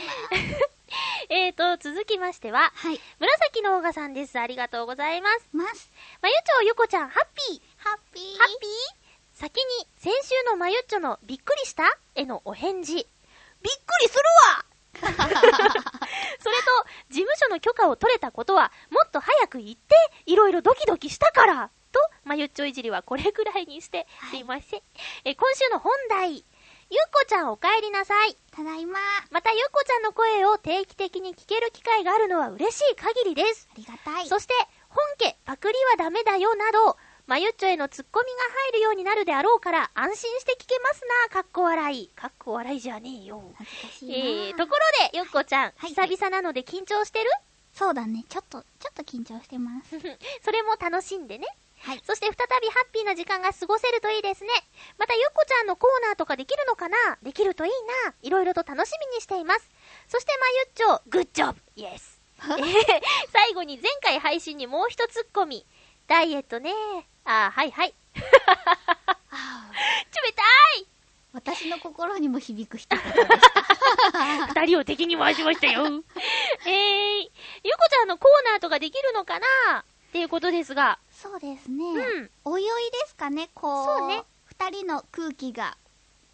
[1.29, 3.01] えーと、続きましては、はい。
[3.19, 4.39] 紫のオーガさんです。
[4.39, 5.49] ありがとうございます。
[5.53, 5.91] ます。
[6.23, 7.61] まゆちょゆこちゃん、ハッピー。
[7.79, 8.39] ハッピー。
[8.39, 11.85] ハッピー先に、先週のまゆっちょのびっくりした？
[12.15, 12.95] へのお返事。
[12.95, 14.23] びっくりする
[14.55, 14.65] わ
[14.99, 19.95] それと、事務所の許可を取れたことは、もっと早く言って、
[20.27, 24.83] いろいろドキドキしたからと、まゆっちょいじりはこれぐらいにして、はいすいません。
[25.25, 26.45] え、今週の本題。
[26.91, 28.37] ゆっこちゃんお帰りなさい。
[28.51, 28.99] ただいま。
[28.99, 33.69] あまたゆっこちゃんの声を定期的に聞ける機会があるのは嬉しい限りです。
[33.77, 34.27] りがたい。
[34.27, 34.55] そして、
[34.89, 36.97] 本家、パクリはダメだよなど、
[37.27, 38.39] まゆっちょへのツッコミが
[38.71, 42.09] 入るようになるであろうから、安心して聞けますな、かっこ笑い。
[42.17, 43.43] かっこ笑いじゃねえよ。
[43.59, 44.15] 恥ずかしいな。
[44.17, 47.29] えー、ところで、ゆっこちゃん、はい久々なので緊張してる？
[47.75, 48.25] そうだね。
[48.31, 49.91] ちょっと、ちょっと緊張してます。
[50.43, 51.47] それも楽しんでね。
[51.81, 52.03] はい。
[52.05, 54.51] そして再びハッピーな時間が過ごせるといいですね。
[54.99, 56.97] またゆっこちゃんのコーナーとかできるのかな？
[57.23, 57.71] できるといい
[58.07, 58.15] な。
[58.23, 59.71] いろいろと楽しみにしています。
[60.09, 62.21] そしてまゆっちょ、グッジョブイエス。
[62.43, 65.67] えー最後に前回配信にもう一つツッコミ。
[66.07, 66.73] ダイエットね。
[67.25, 67.95] あー、はいはい。
[68.15, 68.23] 冷
[68.95, 69.17] あ
[70.35, 70.43] た
[70.81, 70.87] い
[71.33, 74.47] 私の心にも響く一言でした。
[74.49, 75.85] 二人を敵に回しましたよ。
[76.67, 79.47] えー、ゆこちゃんのコーナーとかできるのかな？
[80.09, 80.99] っていうことですが。
[81.21, 81.85] そうですね。
[81.85, 82.31] うん。
[82.45, 83.87] おいおいですかね、こう。
[83.87, 84.23] そうね。
[84.45, 85.77] 二人の空気が。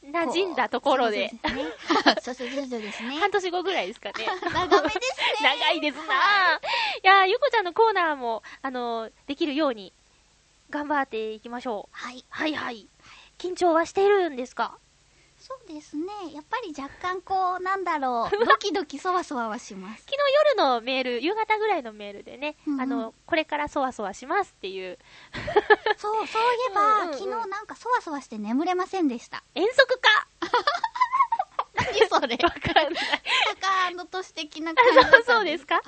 [0.04, 1.30] 馴染んだところで。
[2.22, 3.16] そうそうそうですね。
[3.18, 4.26] 半年後ぐらいですかね。
[4.52, 5.02] 長めですね。
[5.42, 6.06] 長いですなぁ。
[6.06, 6.10] い
[7.02, 9.94] やー、ゆこちゃんのコーナーも、あのーできるように、
[10.68, 11.96] 頑張っていきましょう。
[11.96, 12.22] はい。
[12.28, 12.86] はいはい。
[13.38, 14.76] 緊張はしているんですか？
[15.46, 16.04] そうですね。
[16.32, 18.36] やっぱり若干こう、なんだろう。
[18.46, 20.04] ドキドキそわそわはします。
[20.04, 20.16] 昨日
[20.54, 24.98] 夜のメール、夕方ぐらいのメールでね、うんうんあの、これからそわそわしますっていう、
[25.98, 29.44] そう、そういえば、うんうんうん昨日なんかそわそわして眠れませんでした。
[29.54, 30.26] 遠足か
[31.74, 33.04] 何それわかんない。
[33.60, 34.92] タカアンドとして的な感じ
[35.26, 35.80] そうですか？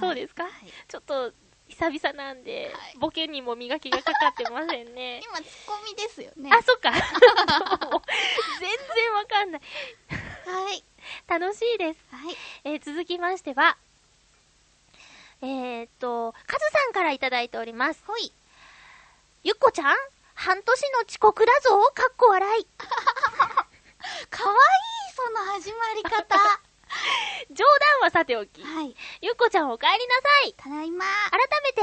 [0.00, 0.52] そうでですか、はい
[0.88, 1.32] ちょっと、
[1.68, 5.20] 久々なんで、はいボケにも磨きがかかってませんね。
[5.24, 6.50] 今、ツッコミですよね。
[6.52, 6.90] あ、そっか。
[6.92, 7.12] 全然
[9.12, 9.60] わかんない。
[10.46, 10.82] はい。
[11.26, 12.00] 楽しいです。
[12.10, 12.36] はい。
[12.64, 13.76] えー続きましては、
[15.42, 18.02] えー、っと、カズさんからいただいております。
[18.06, 18.32] ほい。
[19.42, 19.96] ゆっこちゃん
[20.34, 22.66] 半年の遅刻だぞかっこ笑い。
[24.30, 24.58] かわいい、
[25.14, 26.60] その始まり方。
[27.50, 28.62] 冗談はさておき。
[28.62, 28.96] はい。
[29.20, 30.52] ゆっこちゃんお帰りなさい。
[30.54, 31.04] ただいま。
[31.30, 31.82] 改めて、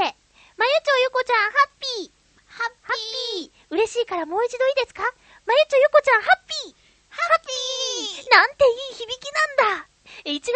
[0.56, 2.10] まゆちょゆこちゃんハッピー。
[2.46, 2.72] ハッ
[3.40, 3.74] ピー。
[3.74, 5.02] 嬉しいからもう一度いいですか？
[5.46, 6.74] まゆちょゆこちゃんハッピー。
[7.10, 9.93] ハッピーなんていい響きなんだえ
[10.24, 10.50] 1月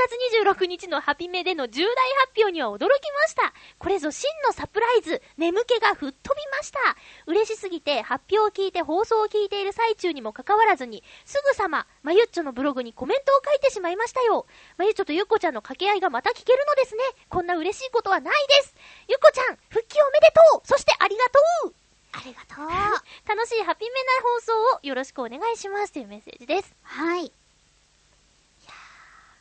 [0.57, 3.53] 26日のハピメでの重大発表には驚きました。
[3.79, 5.21] これぞ真のサプライズ。
[5.37, 6.79] 眠気が吹っ飛びました。
[7.27, 14.47] 嬉しすぎて発表を聞いて放送を聞いている最中にもかかわらずに、すぐさま、まゆっちょのブログにコメントを書いてしまいましたよ。
[14.77, 17.03] まゆっちょとゆっこちゃんの掛け合いがまた聞けるのですね。
[17.29, 18.75] こんな嬉しいことはないです。
[19.09, 21.25] ゆっこちゃん、復帰おめでとうそしてありが
[21.65, 21.75] とう
[22.13, 22.69] ありがとう。
[23.29, 26.75] 楽しいハピメな放送をよろしくお願いしますというメッセージです。
[26.83, 27.33] はい。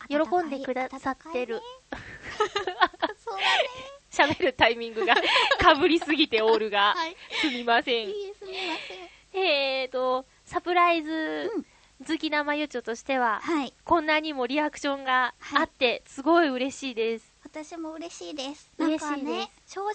[0.09, 1.55] い喜んでくださってる。
[1.55, 4.33] 温かいねそうだね。
[4.35, 5.15] 喋るタイミングが
[5.59, 7.15] 被りすぎておるが、はい。
[7.41, 8.09] すみません。
[8.09, 8.75] いいえ、すみま
[9.33, 9.41] せん。
[9.43, 11.65] えーと、サプライズうん
[12.05, 13.73] 好きなまゆちょとしては、はい。
[13.83, 17.31] こんなにもリアクションがあって、すごい嬉しいです。
[17.43, 18.69] 私も嬉しいです。
[18.77, 19.93] なんかね、正直、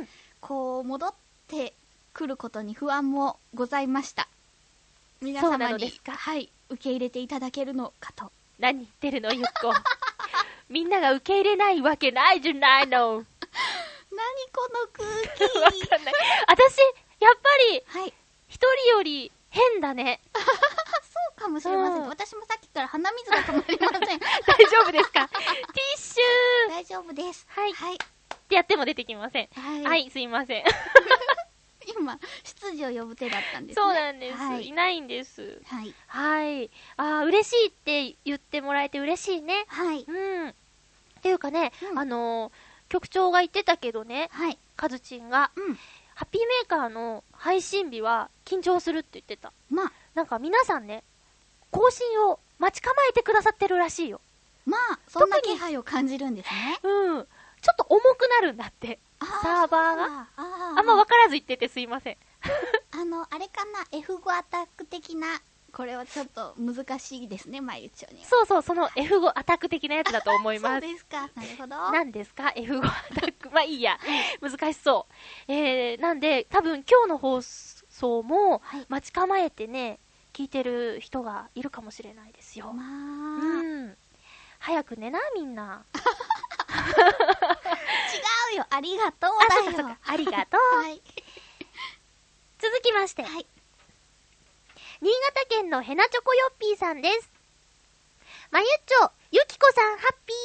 [0.00, 0.08] うん
[0.40, 1.14] こう、戻っ
[1.46, 1.72] て
[2.12, 4.28] くることに不安もございました。
[5.20, 8.32] 皆様にはい、受け入れていただけるのかと。
[8.58, 9.72] 何言ってるの、ゆっこ。
[10.68, 13.18] みんなが受け入れないわけないじゃないの。
[13.18, 13.24] わ
[14.10, 16.14] 何この空気 かんない。
[16.48, 16.78] 私、
[17.20, 18.14] やっぱり、はい。
[18.48, 20.20] 一人より変だね。
[20.34, 20.40] そ
[21.38, 22.02] うかもしれません。
[22.02, 24.18] うん私もさっきから鼻水が止まりません。
[24.18, 25.28] 大丈夫ですか？
[25.28, 27.46] ティッシュ大丈夫です。
[27.50, 27.94] はいはい。
[27.94, 27.98] っ
[28.48, 29.48] てやっても出てきません。
[29.54, 29.82] はい。
[29.84, 30.64] はい、すいません。
[31.86, 33.82] 今、出自を呼ぶ手だったんですね。
[33.82, 34.72] そうなんです。、はいい。
[34.72, 35.60] ないんです。
[35.66, 35.94] はい。
[36.06, 36.70] はい。
[36.96, 39.64] あー嬉しいって言ってもらえて嬉しいね。
[39.68, 40.04] はい。
[40.06, 40.48] うん。
[40.48, 40.52] っ
[41.22, 42.52] ていうかね、うんあのー
[42.88, 44.58] 局長が言ってたけどね、はい。
[44.76, 45.74] カズチンが、うん。
[46.14, 49.52] ハッピーメーカーの配信日は緊張するって言ってた。
[49.70, 51.02] まあ、なんか皆さんね、
[51.72, 54.20] 更新を待ち構えてくださってるらしいよ。
[54.64, 56.78] まあ、そんな特に気配を感じるんですね。
[56.84, 57.24] うん。
[57.24, 59.00] ちょっと重くなるんだって。
[59.20, 60.28] あサーバーが？
[60.36, 62.16] ああんま分からず言っててすいません。
[62.92, 65.40] あの、あれかな、F5 アタック的な、
[65.72, 68.26] これはちょっと難しいですね、まゆちょには。
[68.26, 70.92] そうそう、その F5 アタック的なやつだと思いますそう。
[70.92, 71.30] ですか。
[71.34, 71.76] なるほど。
[71.92, 73.50] 何ですか ?F5 アタック。
[73.52, 73.98] まあいいや。
[74.40, 75.06] 難しそ
[75.48, 75.52] う。
[75.52, 79.98] えー、なんで、多分今日の放送もはい待ち構えてね、
[80.32, 82.72] 聞いてる人がいるかもしれないですよ。
[82.72, 83.96] まあ、うん。
[84.58, 85.84] 早く寝な、みんな。
[85.94, 85.98] 違
[87.02, 89.76] うよ、ありがとうあ、そっだよ。
[89.76, 89.98] かそっか。
[90.06, 90.76] ありがとう。
[90.82, 91.02] はい。
[92.58, 93.46] 続きまして、はい。
[95.02, 97.30] 新潟県のヘナチョコヨッピーさんです。
[98.50, 100.36] まゆっちょ、ゆきこさん、ハッピー。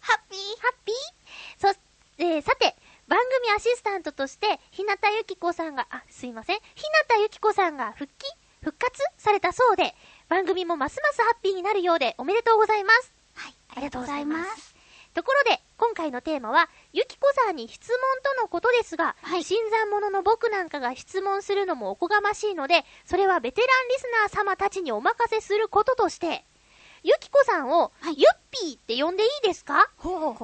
[0.00, 0.40] ハッピー。
[0.60, 1.74] ハッピー？
[1.74, 1.80] そ、
[2.18, 2.74] えー、さて、
[3.06, 6.58] 番組アシスタントとして、ひなたゆきこさんが、あ、すいません。
[6.74, 8.26] ひなたゆきこさんが復帰？
[8.62, 9.94] 復活されたそうで、
[10.28, 13.12] 番組もますますハッピーになるようでおめでとうございます。
[13.34, 13.54] はい。
[13.70, 14.74] ありがとうございます。
[15.14, 17.98] ところで、今回のテーマは、ゆきこさんに質問
[18.36, 26.44] とのことですが、はい新参者の僕なんかが質問するのもおこがましいので、それはベテランリスナー様たちにお任せすることとして、
[27.04, 29.88] ゆきこさんを、はいゆっぴーって呼んでいいですか？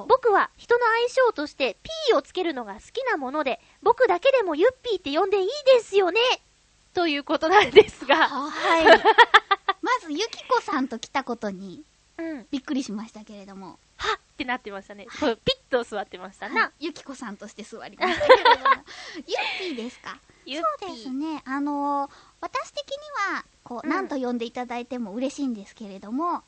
[0.07, 5.47] 僕は人の相性としてピーをつけるのが好きなもので、僕だけでもゆっぴーって呼んでいい
[5.77, 6.19] ですよね？
[6.93, 8.85] ということなんですが、はい。
[9.81, 11.83] まず、ゆきこさんと来たことに、
[12.17, 12.47] うん。
[12.49, 13.77] びっくりしましたけれども。
[13.97, 15.07] はっってなってましたね。
[15.17, 16.73] そう、ピッと座ってましたな。
[16.77, 18.55] ゆきこさんとして座りましたけれども。
[19.15, 19.25] ゆっ
[19.59, 20.19] ぴーですか？
[20.45, 21.41] そうですね。
[21.45, 22.97] あのー私的に
[23.33, 26.43] は、こう、うんなんと呼んでいただいても嬉しいんですけれども、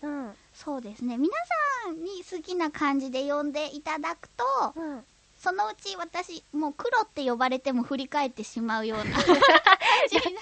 [0.00, 0.32] うん。
[0.54, 1.18] そうですね。
[1.18, 1.34] 皆
[1.84, 4.44] さんに好きな感じで呼んでいただくと、
[4.76, 5.04] うん。
[5.38, 9.18] そのうち私、もう黒って呼ばれても振り返ってしまうような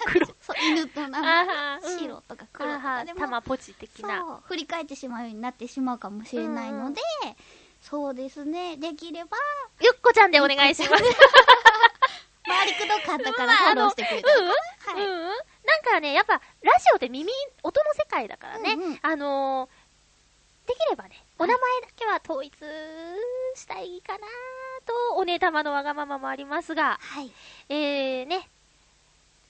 [0.07, 1.47] 黒そう、犬の名あ前。
[1.47, 4.21] はーうん白とか黒とかでも、玉ポチ的な。
[4.21, 7.03] そう、振り返ってしまうようになってしまうかもしれないので、
[7.83, 8.79] そうですね。
[8.79, 9.37] できれば、
[9.81, 11.05] ゆっこちゃんでお願いします。
[12.47, 14.53] 周りくどかったからまあフォローしてくれたうん、は
[15.01, 15.05] い。
[15.05, 15.29] うん。
[15.29, 16.41] なんかね、やっぱ、ラ
[16.79, 17.31] ジオって耳、
[17.63, 18.75] 音の世界だからね。
[18.75, 22.53] うんうんあのー、できればね、お名前だけは統一
[23.55, 24.27] したいかな
[24.87, 27.31] と、お姉様のわがままもありますが、はい。
[27.69, 28.49] えーね、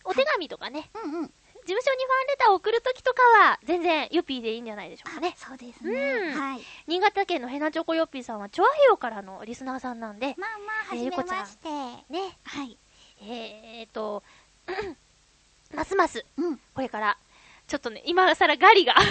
[0.04, 1.32] お手紙とかね、うんうん。
[1.66, 5.34] 事務所にファンレターを送るときとかは、全然ユッピーでいいんじゃないでしょうかね。
[5.36, 6.12] そうですね。
[6.12, 6.60] うんはい。
[6.86, 11.68] 新潟県のヘナチョコヨッピーさんは、チョアヘヨからのリスナーさんなんで、まあまあ、はえーじめまして。
[11.68, 12.78] ね、はい。
[13.22, 14.22] えーと、
[15.74, 16.58] ますます、うん。
[16.72, 17.18] これから、
[17.66, 19.02] ちょっとね、今更ガリが、 ガ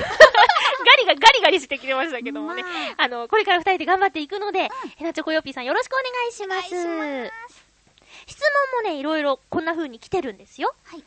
[0.98, 6.74] リがガリガリしてきてましたけどもね、まあの、これから二人で頑張っていくので、ヘナチョコヨッピーさんよろしくお願いします。
[6.74, 7.65] ます。
[8.28, 8.39] 質
[8.74, 10.74] 問もね、いろいろこんな風に来てるんですよ。
[10.86, 11.04] はい。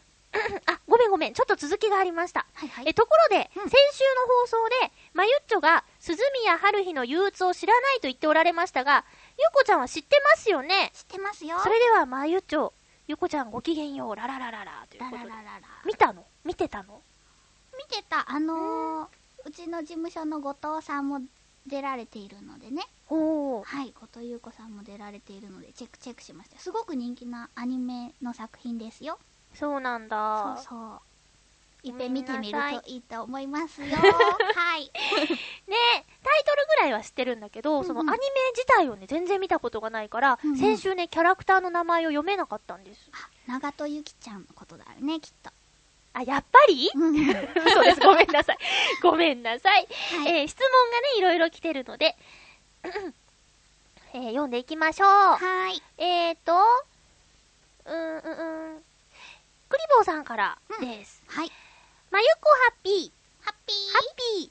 [0.67, 2.47] あ、ごめんごめん、ちょっと続きがありました。
[2.53, 2.85] はいはい。
[2.89, 9.07] え、ところで、うん先週の放送で、まゆっちょが、鈴宮春日の憂鬱を知らないと言っておられましたが、
[9.39, 10.91] ゆっこちゃんは知ってますよね？
[10.95, 11.59] 知ってますよ。
[11.61, 12.75] それでは、まゆっちょ、
[13.07, 15.31] ゆっこちゃんごきげんよう、ラララララ、というラことで。
[15.31, 15.69] ララララ。
[15.87, 16.27] 見たの？
[16.45, 17.03] 見てたの？
[17.79, 19.09] 見てた、あのー、
[19.47, 21.21] うちの事務所の後藤さんも
[21.67, 22.83] 出られているのでね。
[23.09, 23.65] おー。
[23.65, 26.59] はい、後藤優子さんも出られているので、チェックチェックしました。
[26.59, 29.19] すごく人気なアニメの作品ですよ。
[29.55, 30.57] そうなんだ。
[30.59, 31.01] そうそう。
[31.85, 33.87] いっぺん見てみるといいと思いますよ。
[33.97, 34.91] はい。
[35.69, 35.77] ね
[36.23, 38.17] タイトルぐらいは知ってるんだけど、うんうんそのアニメ
[38.55, 43.09] 自体をね、全然見たことがないから、うんうん先週ね、キャラクターの名前を読めなかったんです。
[43.13, 45.51] あ、長戸ゆきちゃんのことだよね、きっと。
[46.19, 46.91] あ、やっぱり？
[46.95, 47.27] うん。
[47.27, 47.35] は
[47.73, 48.01] そうです。
[48.01, 48.59] ごめんなさい。
[49.03, 49.83] ごめんなさい。
[49.85, 49.87] い。
[50.29, 52.17] えー質問がね、いろいろ来てるので、
[54.15, 55.09] えー読んでいきましょう。
[55.09, 55.83] はい。
[56.03, 56.55] えーと、
[57.87, 58.83] うーん、うん、うん。
[59.69, 61.23] クリボーさんからです。
[61.29, 61.53] はい。
[62.11, 63.13] まゆっこハッピー。
[63.45, 63.93] ハッピー。
[63.93, 64.03] ハッ
[64.41, 64.51] ピー。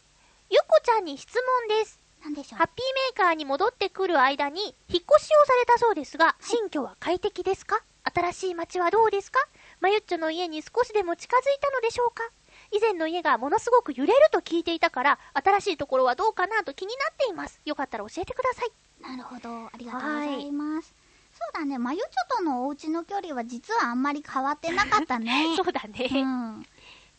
[0.49, 1.33] ゆっこちゃんに質
[1.67, 1.99] 問です。
[2.23, 2.59] なんでしょう？
[2.59, 7.81] ハッピーメーカーに戻ってくる間に、引っ越しをされたそうですが、新居は快適ですか？
[8.03, 9.39] 新しい街はどうですか？
[9.79, 12.23] まゆっちょの家に少しでも近づいたのでしょうか？
[12.71, 17.61] 以前の家がものすごく揺れると聞いていたから、新しいところはどうかなと気になっています。
[17.65, 18.71] よかったら教えてください。
[19.01, 19.67] なるほど。
[19.67, 20.93] ありがとうございます。
[21.33, 25.45] そうだね、まゆちょとのお家の距離は実はあんまり変わってなかったね。
[25.55, 26.09] そうだね。
[26.11, 26.65] うん。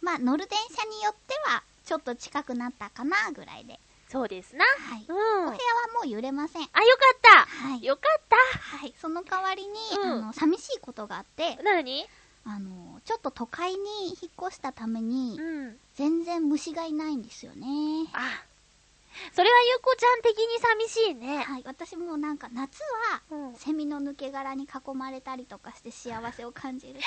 [0.00, 3.78] まあ、乗る電車によっては、ちょっと近くなったかな、ぐらいで。
[4.08, 4.64] そうですな。
[4.64, 5.04] はい。
[5.08, 5.16] うん。
[5.16, 5.56] お部屋は
[5.90, 6.62] あ、もう揺れません。
[6.62, 6.72] よか
[7.14, 7.46] った。
[7.46, 7.84] はい。
[7.84, 8.36] よかった。
[8.78, 8.94] はい。
[9.00, 12.08] その代わりに、うんあの、寂しいことがあって、なに
[12.44, 15.78] あの、ちょっと都会に引っ越したためにう、ん。
[15.94, 17.66] 全然虫がいないんですよね。
[18.12, 18.44] あ、
[19.32, 21.38] それはゆっこちゃん的に寂しいね。
[21.38, 21.62] はい。
[21.64, 22.78] 私もなんか夏
[23.10, 23.56] は、うん。
[23.56, 27.06] セミの抜け殻に囲まれたりとかして幸せを感じるし、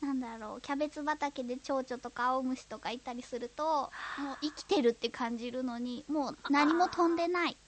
[0.00, 7.58] なんだろう、キャベツ畑で蝶々とか青虫とかいたりすると、もう生きてるって感じるのに、もう何も飛んでない。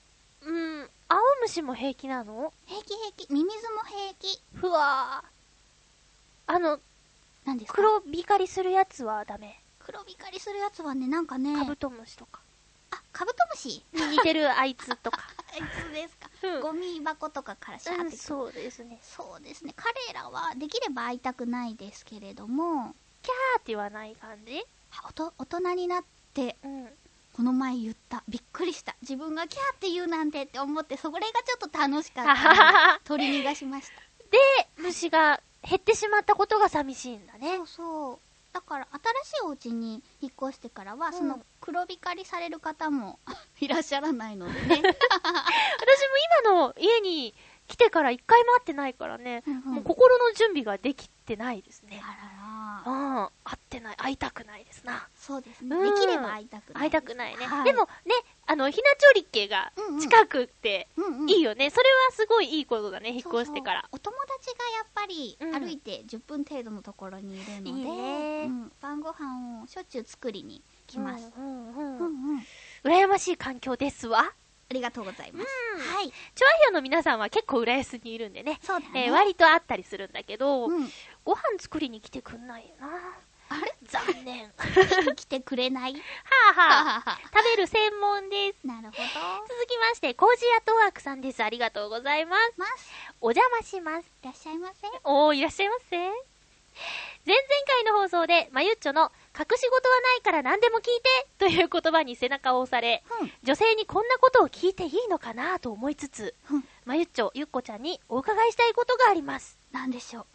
[0.41, 0.57] うん。
[0.81, 0.91] うん。
[1.09, 2.53] 青虫も平気なの？
[2.67, 4.43] 平気平気、ミミズも平気。
[4.55, 5.34] ふわー。
[6.47, 6.79] あの、
[7.45, 7.77] なんですか？
[7.77, 9.61] 黒光りするやつはダメ。
[9.79, 12.41] 黒光りするやつはね、なんかね、カブトムシとか。
[12.91, 13.83] あ、カブトムシ？
[13.93, 15.21] に似てるあいつとか。
[15.53, 16.29] あいつですか。
[16.43, 18.99] うんゴミ箱とかからシャーってくる、そうですね。
[19.03, 19.73] そうですね。
[19.77, 24.63] 彼らはできれば会いたくないですけれども、キャーって言わない感じ？
[24.93, 26.05] あおと大人になっ
[26.35, 26.89] て、うん。
[27.35, 28.23] この前言った。
[28.29, 28.95] びっくりした。
[29.03, 33.01] 自分がキャーって言うなんてって思って、それがちょっと楽しかったので。
[33.05, 34.01] 取り逃がしました。
[34.31, 34.39] で、
[34.77, 37.67] 虫が減ってしまったことが寂しいんだねそう。
[37.67, 38.19] そう。
[38.53, 38.87] だから、
[39.25, 43.19] 新しいお家に引っ越してからは、んその黒光りされる方も
[43.61, 44.61] いらっしゃらないのでね。
[44.69, 44.85] 私も
[46.45, 47.35] 今の家に
[47.67, 52.01] 来てから一回も会ってないからね、うんうんもう心の準備ができてないですね。
[52.05, 52.34] あうら
[52.85, 53.25] ら。
[53.25, 53.31] ん。
[53.45, 53.97] 会ってない。
[53.97, 55.09] 会いたくないですな。
[55.17, 55.77] そうですね。
[55.77, 56.83] うんできれば会いたくない。
[56.85, 57.47] 会いたくないね。
[57.47, 57.91] はいでもね、
[58.47, 61.71] あの、ひなちょりっけがうんうん近くってうんうんいいよね。
[61.71, 63.81] それはすごいいいことだね、引っ越してから。
[63.83, 71.33] そうそうお友達がやっぱりうん歩いて10分程度のところにいるので、うん晩ご飯をしょっちゅう作りに来ます。
[71.37, 72.31] うんうんうんうん。
[72.35, 72.43] うん。
[72.85, 74.33] 羨ましい環境ですわ。
[74.71, 75.47] ありがとうございます。
[75.77, 76.07] うんはい。
[76.09, 76.13] チョ
[76.47, 78.59] アヒョの皆さんは結構浦安にいるんでね。
[78.63, 79.05] そうだね。
[79.07, 80.89] えー割とあったりするんだけど、うん。
[81.25, 82.89] ご飯作りに来てくんないよな。
[83.51, 83.75] あれ？
[83.87, 84.53] 残念。
[84.57, 85.95] は 来てくれない？
[85.95, 87.19] あはあ。
[87.33, 88.67] 食べる専門です。
[88.67, 88.93] なるほど。
[88.93, 91.43] 続きまして、コージーアットワークさんです。
[91.43, 92.55] ありがとうございます。
[92.57, 92.91] ます。
[93.21, 94.07] お邪魔します。
[94.23, 94.87] いらっしゃいませ？
[95.05, 95.97] おー、いらっしゃいませ。
[95.97, 103.33] 前々回の放送で、まゆっちょの、隠し事はないから何でも聞いてという言葉に背中を押され、うん。
[103.45, 106.69] 女性にこんなことを聞いていいのかなと思いつつ、うん。
[106.85, 109.57] まゆっちょ、ゆっこちゃんにお伺いしたいことがあります。
[109.73, 110.27] なんでしょう。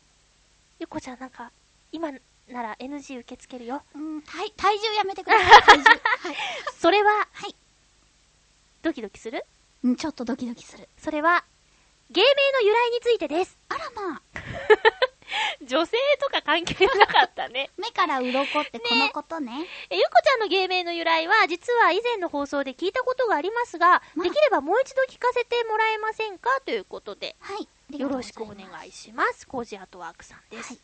[0.80, 1.52] ゆっこちゃんなんか、
[1.92, 2.12] 今
[2.48, 3.84] なら NG 受け付けるよ。
[3.94, 5.62] うん、体、体重やめてください。
[5.62, 5.84] 体重。
[5.84, 6.36] はい。
[6.80, 7.56] それは、はい。
[8.82, 9.46] ドキドキする？
[9.84, 10.88] うん、ちょっとドキドキする。
[10.98, 11.44] それは、
[12.10, 13.58] 芸名の由来についてです。
[13.70, 14.22] あらまあ、
[15.62, 17.70] 女性とか関係なかったね。
[17.78, 19.68] 目から鱗ってこのことね。
[19.90, 26.50] えゆっこちゃんの芸名の由来は、実は以前の放送で聞いたことがありますが、まあできればもう一度聞かせてもらえませんか？
[26.62, 27.68] ということで、はい。
[27.98, 29.48] よろしくお願いします。
[29.48, 30.70] コージアートワークさんです。
[30.70, 30.80] はい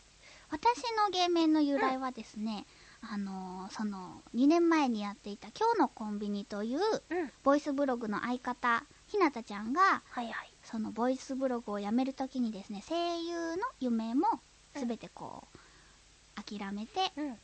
[0.52, 2.66] 私の芸名の由来はですね、
[3.02, 7.32] あのーその、2年前にやっていた今日のコンビニという、うん。
[7.44, 10.34] ボイスブログの相方、ひなたちゃんが、はいはい。
[10.64, 14.28] そのボイスブログをやめるときにですね、声優の夢も
[14.76, 17.36] すべてこう、諦めて、うん。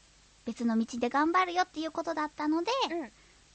[0.46, 3.12] 別の道で頑張るよっていうことだったので、うん。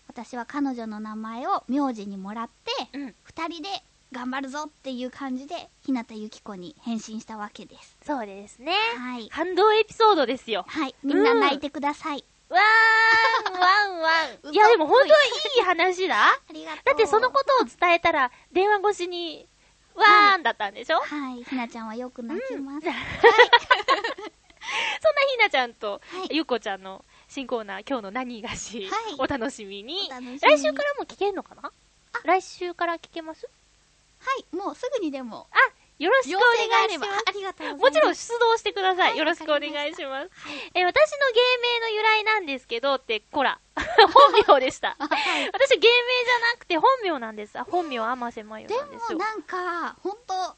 [0.09, 2.49] 私は彼女の名前を名字にもらっ
[2.93, 3.15] て、うん。
[3.23, 3.69] 二人で
[4.13, 7.97] 頑張るぞっていう感じで、日向ゆき子に変身したわけです。
[8.07, 8.73] そうですね。
[8.99, 9.29] はい。
[9.29, 10.65] 感動エピソードですよ。
[10.69, 10.95] はい。
[11.03, 12.25] みんな泣いてください。
[12.49, 14.39] わーん、ワンワン。
[14.45, 15.11] う いや、でも本当い
[15.59, 16.29] い話だ。
[16.29, 16.85] ありがとう。
[16.85, 19.49] だってそのことを伝えたら、電話越しに、
[19.97, 21.43] わーんだったんでしょ、はい。
[21.43, 22.85] ひなちゃんはよく泣きます。
[22.85, 22.99] そんな
[25.33, 25.99] ひなちゃんと、は
[26.31, 31.73] いゆっこちゃんの新コーナー、今日の何がし、はいお楽しみにお楽しみに来週からも聞けるのかな？
[32.25, 33.49] 来週から聞けます？
[34.27, 34.57] はい。
[34.57, 35.47] もうすぐにでも。
[35.53, 35.57] あ、
[35.99, 37.75] よろしくお願いしまありがとうす。
[37.77, 38.33] もちろんす。
[38.33, 39.11] 出動してください。
[39.11, 40.31] はいよろしくお願いします。
[40.35, 40.73] はい。
[40.75, 44.97] え、私の芸名の由来なんですけどって、こら、 本名でした。
[44.99, 45.51] はい。
[45.53, 47.59] 私芸名じゃなくて本名なんです。
[47.59, 49.19] あ本名天瀬まゆでなんですよ。
[49.19, 50.57] もなんか、ほんと、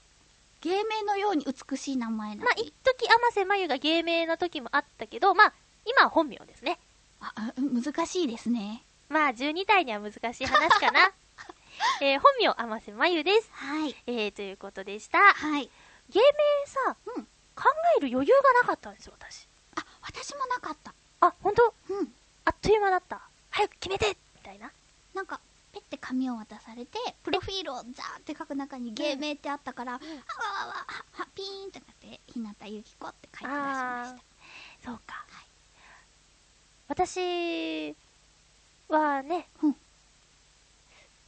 [0.60, 5.52] 芸名のように美しい名前なまあ、一時天瀬まゆが芸名の時もあったけど、まあ、
[5.84, 6.80] 今は本名ですね。
[7.20, 8.84] あ、あ難しいですね。
[9.08, 11.12] まあ、12体には難しい話かな。
[12.00, 13.50] えー本名、天瀬まゆです。
[13.52, 13.96] はい。
[14.06, 15.18] えー、ということでした。
[15.18, 15.70] はい。
[16.10, 17.24] 芸名さ、うん。
[17.54, 17.64] 考
[17.96, 19.48] える余裕がなかったんですよ、私。
[19.76, 20.94] あ、私もなかった。
[21.20, 22.14] あ、ほんとうん。
[22.44, 23.20] あっという間だった。
[23.50, 24.70] 早く決めてみたいな。
[25.14, 25.40] なんか、
[25.72, 34.14] ペッて紙を渡されて、プロフィールをザーって書く中に芸名ってあったから、あわわわ、は、は、ピーンってなって、ひなたゆき子って書いて出しまし
[34.82, 34.90] た。
[34.90, 35.24] そうか。
[36.88, 37.94] 私
[38.88, 39.76] はね、うん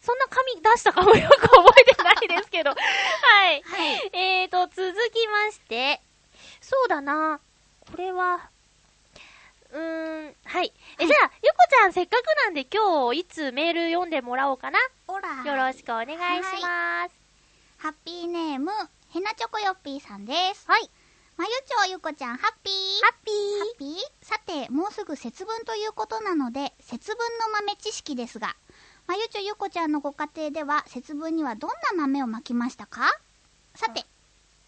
[0.01, 2.71] そんな紙出したかもよく覚えてないですけど。
[2.71, 2.77] は
[3.53, 3.63] い。
[3.63, 4.11] はい。
[4.13, 4.77] えーと、続
[5.11, 6.01] きまして、
[6.61, 7.41] そうだな。
[7.91, 8.49] これは、
[9.73, 10.73] うーん、はい。
[10.99, 14.79] え、じゃあ、ゆこちゃんせっかくなんで今日いつメール読んでもらおうかな。
[15.07, 15.45] ほら。
[15.45, 17.15] よろしくお願いします。
[17.79, 20.65] ハッピーネーム、へなチョコヨッピーさんです。
[20.67, 20.91] はい。
[21.37, 22.75] まゆちょゆこちゃん、ハッピー。
[23.03, 28.57] ハッピハッピーさて、もうすぐ節分ということなので、節分の豆知識ですが、
[29.11, 33.11] まゆちょゆこちゃんのご家庭では、節分にはどんな豆をまきましたか？
[33.75, 34.05] さて、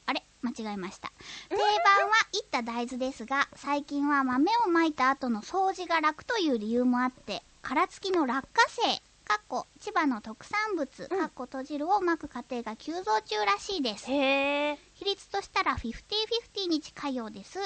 [0.04, 1.12] あれ間違えました。
[1.48, 8.82] 定番はいった大豆ですが、最近は豆をまいた後の掃除が楽という理由もあって、殻付きの落花生、
[9.24, 14.06] かっこ千葉の特産物、うんかっこ閉じるをまく家庭が急増中らしいです。
[14.06, 17.60] 比率としたら50-50に近いようです。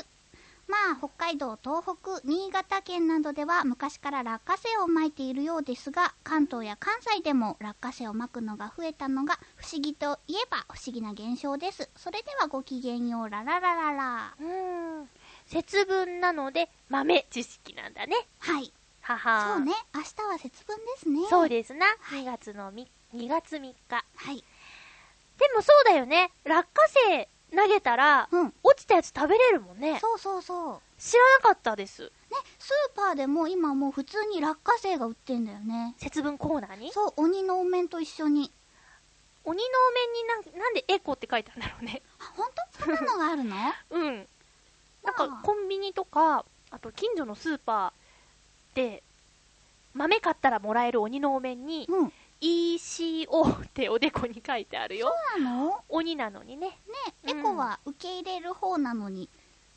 [0.68, 11.88] まあ、北海道、東北、新潟県などでは昔から落花生をまいているようですが、関東や関西でも落花生をまくのが増えたのが不思議といえば不思議な現象です。
[11.96, 14.34] それではごきげんよう、ラララララ。
[14.40, 15.08] うーん。
[15.46, 18.16] 節分なので豆知識なんだね。
[18.38, 18.72] はい。
[19.00, 21.20] ははそうね、明日は節分ですね。
[21.30, 21.86] そうですな。
[22.10, 23.76] 2月のみ、2月3日。
[23.88, 24.44] はい。
[25.38, 26.32] でもそうだよね。
[26.44, 28.54] 落花生投げたら、うん。
[28.62, 29.98] 落ちたやつ食べれるもんね。
[30.00, 30.80] そうそうそう。
[30.98, 32.02] 知らなかったです。
[32.02, 32.10] ね、
[32.58, 35.94] スーパーでも今もう普通に落花生が売ってんだよね。
[35.98, 36.92] 節分コーナーに？
[36.92, 38.50] そう、鬼のお面と一緒に。
[39.44, 42.02] 鬼のお面になんなんでエコって書いてあるんだろうね。
[42.18, 43.56] あ、ほんとそんなのがあるの？
[43.90, 44.28] うん。
[45.04, 49.02] なんかまあコンビニとか、あと近所のスーパーで、
[49.94, 52.12] 豆買ったらもらえる鬼のお面に、うん。
[52.40, 55.12] ECO っておでこに書いてあるよ。
[55.34, 55.84] そうなの？
[55.88, 56.68] 鬼なのにね。
[56.68, 56.74] ね、
[57.24, 59.28] うんエコは受け入れる方なのに、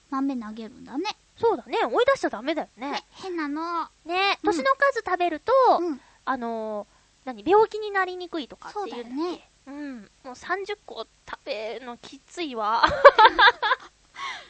[0.09, 1.05] 豆投げるんだね。
[1.37, 1.77] そうだね。
[1.85, 3.87] 追い出しちゃダメだよねね。、変なの。
[4.05, 6.01] ね、うん年の数食べると、うん。
[6.25, 10.01] あのー、何、病気になりにくいとかっていうんだっけそうだよねうん。
[10.01, 12.83] もう30個食べるのきついわ。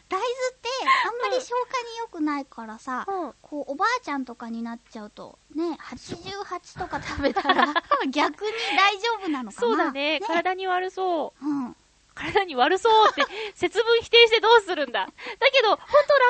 [0.09, 0.69] 大豆って
[1.05, 3.33] あんまり消化に良くないからさ、うん。
[3.41, 7.73] こうおばあちゃんとかになっちゃうとね88とか食べたら
[8.09, 10.19] 逆に大丈夫なのかなそうだね。
[10.25, 11.45] 体に悪そう。
[11.47, 11.75] うん
[12.15, 13.23] 体に悪そうって、
[13.55, 15.05] 節分否定してどうするんだ。
[15.05, 15.11] だ
[15.53, 15.87] けど、ほんと落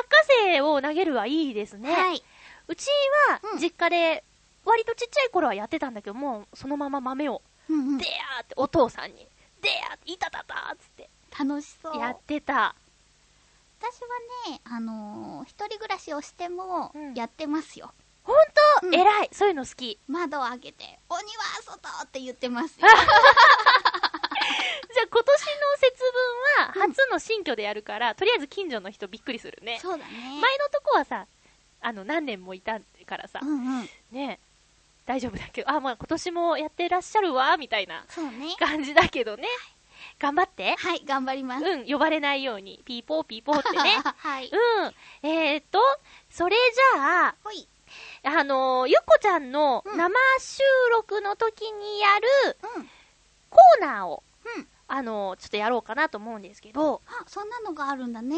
[0.08, 1.92] 花生を投げるはいいですね。
[1.92, 2.22] はい。
[2.68, 2.86] うち
[3.30, 4.22] はう、ん実家で、
[4.64, 9.26] 割とちっちゃい頃はやってたんだけど、もうそのまま豆を、うんうんでやーってお父さんに、
[9.60, 11.98] でやーって、いたたたーっつって、楽しそう。
[11.98, 12.76] やってた。
[13.80, 14.08] 私は
[14.52, 17.92] ね、あのー一人暮らしをしてもうんやってますよ。
[18.22, 18.36] ほん
[18.82, 19.28] と、うん偉い。
[19.32, 19.98] そういうの好き。
[20.06, 21.24] 窓を開けて、鬼は
[21.62, 22.86] 外って言ってますよ。
[22.88, 25.46] じゃあ今年の
[25.78, 29.78] 節分は、うん初の新居でやるから、とりあえず近所の人びっくりするね。
[29.80, 30.12] そうだね。
[30.12, 31.26] 前のとこはさ、
[31.80, 33.48] あの、何年もいたからさう、ん
[33.80, 33.90] うん。
[34.10, 34.38] ね
[35.06, 38.04] 大丈夫だけど、あ、まあ今年もやってらっしゃるわ、みたいな。
[38.58, 39.48] 感じだけどね。
[40.18, 40.76] 頑張って。
[40.78, 41.64] はい、頑張ります。
[41.64, 42.80] うん、呼ばれないように。
[42.84, 44.00] ピーポーピーポーってね。
[44.18, 44.50] はい。
[44.50, 44.94] うん。
[45.28, 45.80] えーっと、
[46.30, 46.56] それ
[46.94, 47.66] じゃあ、ほい。
[48.22, 52.90] あのーゆっこちゃんのうん生収録の時にやるうん。
[53.50, 54.22] コーナーを、
[54.56, 54.68] うん。
[54.88, 58.36] あのーちょっとやろうかなと思うんですけど、あ、そんなのがあるんだね。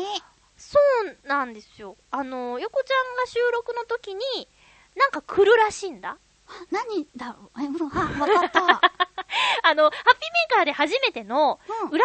[0.57, 0.79] そ
[1.25, 1.97] うなんですよ。
[2.11, 4.49] あのーゆっこちゃんが収録の時に、
[4.97, 6.17] なんか来るらしいんだ。
[6.49, 8.81] あ何だろうえ、うん、あ、わかった。
[9.63, 12.03] あの、ハッピーメーカーで初めてのうん占いの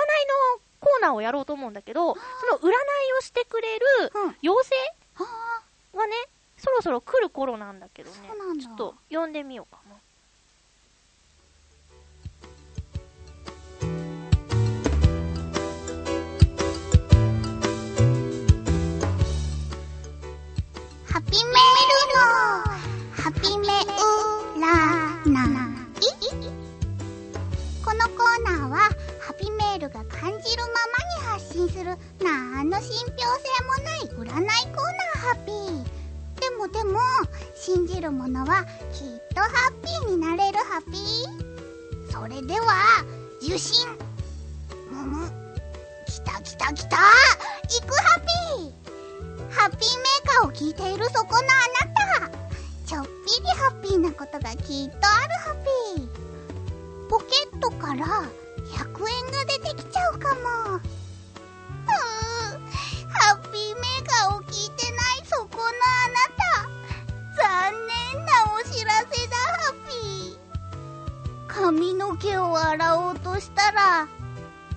[0.80, 2.20] コーナーをやろうと思うんだけど、そ
[2.52, 2.74] の占い
[3.18, 4.38] をしてくれるうん。
[4.44, 4.76] 妖精
[5.20, 6.16] あがね、
[6.58, 8.58] そろそろ来る頃なんだけどねそうなん。
[8.58, 9.96] だちょっと呼んでみようかな。
[9.96, 9.98] ー
[21.14, 21.54] ハピメー
[22.64, 22.67] ル
[29.98, 30.74] が感じるま
[31.26, 31.86] まに発信する、
[32.24, 35.84] なんの信憑性もない占いコーナーハッピー。
[36.40, 37.00] でもでも、
[37.56, 42.12] 信じる者はきっとハッピーになれるハッピー。
[42.12, 43.04] それでは、
[43.42, 43.88] 受信。
[44.92, 45.32] むむ。
[46.06, 51.42] きたきたきた行くハッピーハッピーメーカーを聞いているそこのあ
[52.22, 52.38] なた
[52.86, 58.24] ちょっぴりハッピーなことがきっとあるハッピーポケットから
[58.74, 60.42] 100円が出てきちゃうかも。
[60.42, 60.82] うーん
[63.10, 66.68] ハッピーメーカーを聞いてないそこのあなた。
[67.36, 67.74] 残
[68.14, 70.38] 念なお知らせだハッピー。
[71.48, 74.08] 髪の毛を洗おうとしたら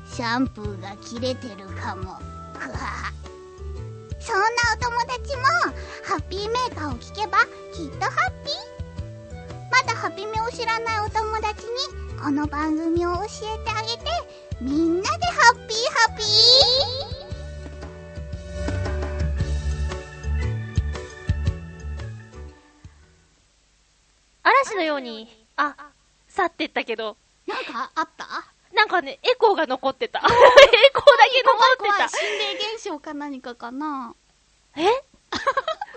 [0.06, 2.18] シャンプーが切れてるかも。
[2.58, 2.78] くわ。
[4.20, 5.42] そんなお友達も、
[6.04, 7.38] ハッピーメーカーを聞けば、
[7.72, 8.69] きっとハッピー。
[9.70, 13.22] まだハピメを知らないお友達に、この番組を教
[13.54, 14.04] えてあげて、
[14.60, 16.22] みんなでハッピーハッピ
[24.42, 25.74] 嵐のように、あ、
[26.28, 28.26] 去ってったけど、ーなんかあった？
[28.74, 30.20] なんかね、エコーが残ってた。
[30.22, 30.38] エコーだ
[31.32, 31.56] け残
[32.04, 34.14] って心霊現象か何かかな？
[34.74, 34.80] た。
[34.80, 35.04] え？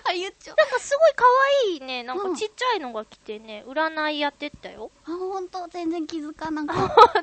[0.05, 0.55] あ、言っちゃう。
[0.55, 1.23] かすごい可
[1.69, 4.91] 愛いね、なんうんかちっちゃいのが来てね、占いやってったよ。
[5.05, 6.77] あ、ほんと、全然気づかなかっ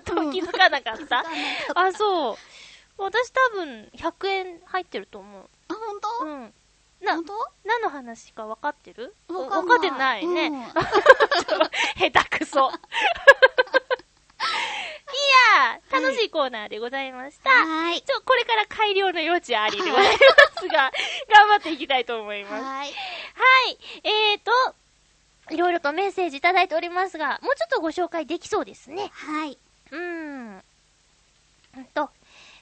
[0.04, 0.10] た。
[0.14, 1.00] 本当気づかなかった？
[1.00, 1.26] 気づかなか
[1.68, 1.80] った。
[1.80, 2.36] あ、そう。
[2.98, 5.48] 私多分100円入ってると思う。
[5.68, 6.08] あ、ほんと？
[6.22, 6.54] うん。
[7.02, 7.32] なほん、と？
[7.64, 9.14] 何の話か分かってる？
[9.28, 10.48] 分かってないね。
[10.48, 10.64] うん
[12.12, 12.70] 下手くそ。
[15.90, 17.50] 楽しいコーナーでございました。
[17.50, 18.02] はーい。
[18.02, 20.92] ちょ、これから改良の余地ありでございますが、
[21.28, 22.62] 頑張っていきたいと思います。
[22.62, 22.92] はーい。
[22.92, 23.78] はい。
[24.04, 24.52] えーと、
[25.50, 29.10] いろいろとメッセージいただいておりますが、もうちょっとご紹介できそうですね。
[29.12, 29.58] はい。
[29.90, 30.64] うーん。
[31.76, 32.10] うんと、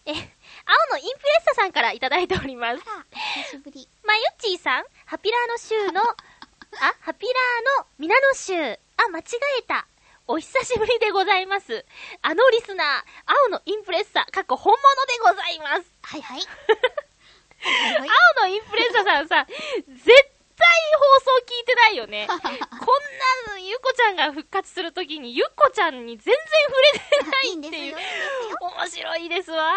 [0.05, 2.83] え、青のインプレッサさんからいただいております。
[2.87, 3.89] あら、久しぶり。
[4.05, 6.03] まゆっちーさん、ハピラーの州の、
[6.81, 8.55] あ、ハピラーのミナノ州。
[8.97, 9.23] あ、間違
[9.59, 9.87] えた。
[10.31, 11.87] お久しぶりでございます。
[12.21, 12.87] あのリスナー、
[13.25, 15.91] 青のインプレッサ、過去本物でございます。
[16.03, 16.43] はいはい。
[18.37, 19.57] 青のインプレッサさんさ、絶
[19.87, 20.67] 対
[20.99, 22.27] 放送聞いてないよね。
[22.29, 26.37] こんなの、ゆっこちゃんが復活するときに、ゆっこちゃんに全然
[26.69, 28.59] 触れてないっていうんですよ。
[28.61, 29.73] 面白いですわ。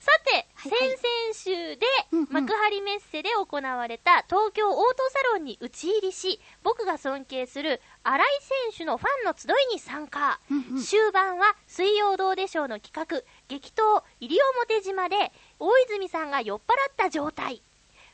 [0.00, 1.86] さて、はいはい先々週で
[2.30, 8.28] 幕張メッセで行われた東京オートサロンに打ち入りし、僕が尊敬する新井
[8.70, 10.40] 選手のファンの集いに参加。
[10.50, 16.60] うんうん終盤は水曜どうでしょうの企画、激闘西表島で大泉さんが酔っ払
[16.90, 17.62] った状態。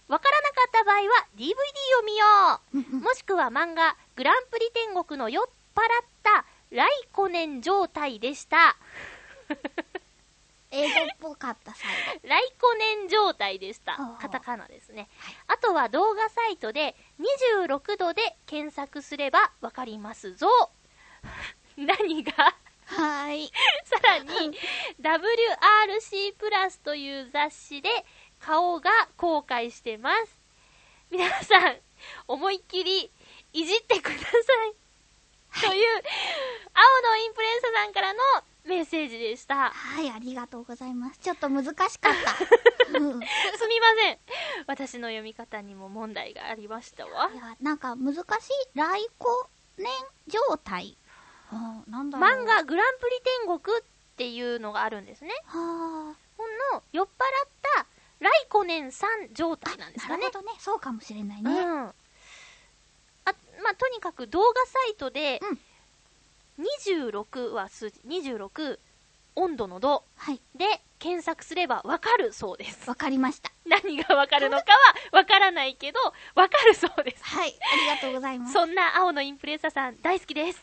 [0.06, 1.52] わからなかった場合は DVD
[2.00, 2.24] を見よ
[2.94, 2.96] う。
[3.04, 8.76] もしくは漫画グランプリ天国の酔っ払ったライコネン状態でした。
[10.70, 10.90] 英語っ
[11.20, 11.90] ぽかった最
[12.20, 12.28] 後。
[12.28, 13.96] ライコネン状態でした。
[14.20, 15.34] カタカナですねはい。
[15.48, 16.94] あとは動画サイトで
[17.66, 20.48] 26度で検索すればわかりますぞ。
[21.76, 22.54] 何が？
[22.88, 23.52] はーい。
[23.84, 24.58] さらに、
[25.00, 27.90] WRC プラスという雑誌で
[28.40, 30.40] 顔が公開してます。
[31.10, 31.78] 皆さん、
[32.26, 33.10] 思いっきり
[33.52, 34.26] いじってくださ
[34.64, 34.74] い。
[35.68, 36.02] という、
[36.74, 38.20] 青のインプレッサさんからの
[38.68, 39.70] メッセージでした。
[39.70, 41.18] はい、ありがとうございます。
[41.18, 42.08] ちょっと難しかった。
[42.98, 43.22] うん。
[43.22, 44.18] いすみません。
[44.66, 47.30] 私の読み方にも問題がありましたわ。
[47.34, 48.22] や、なんか難しい。
[48.74, 49.08] 来光
[49.78, 49.88] 年
[50.26, 50.96] 状態。
[51.86, 52.18] なんだ。
[52.18, 53.82] 漫画グランプリ天国っ
[54.16, 55.30] ていうのがあるんですね。
[55.46, 57.86] はほんの酔っ払った
[58.20, 60.08] ライコネンさん状態なんですあ。
[60.08, 60.44] かねなるほ。
[60.44, 60.58] どね。
[60.58, 61.50] そうかもしれないね。
[61.50, 61.80] うん。
[61.86, 61.94] あ、
[63.62, 65.40] まあ、とにかく動画サイトで、
[66.58, 68.78] 26は数字、26、
[69.36, 70.40] 温度の度はい。
[70.56, 72.88] で検索すればわかるそうです。
[72.88, 73.52] わかりました。
[73.66, 76.00] 何がわかるのかはわからないけど、
[76.34, 77.24] わかるそうです。
[77.24, 77.56] はい。
[77.72, 78.52] ありがとうございます。
[78.52, 80.60] そんな青のインプレッサさん大好きです。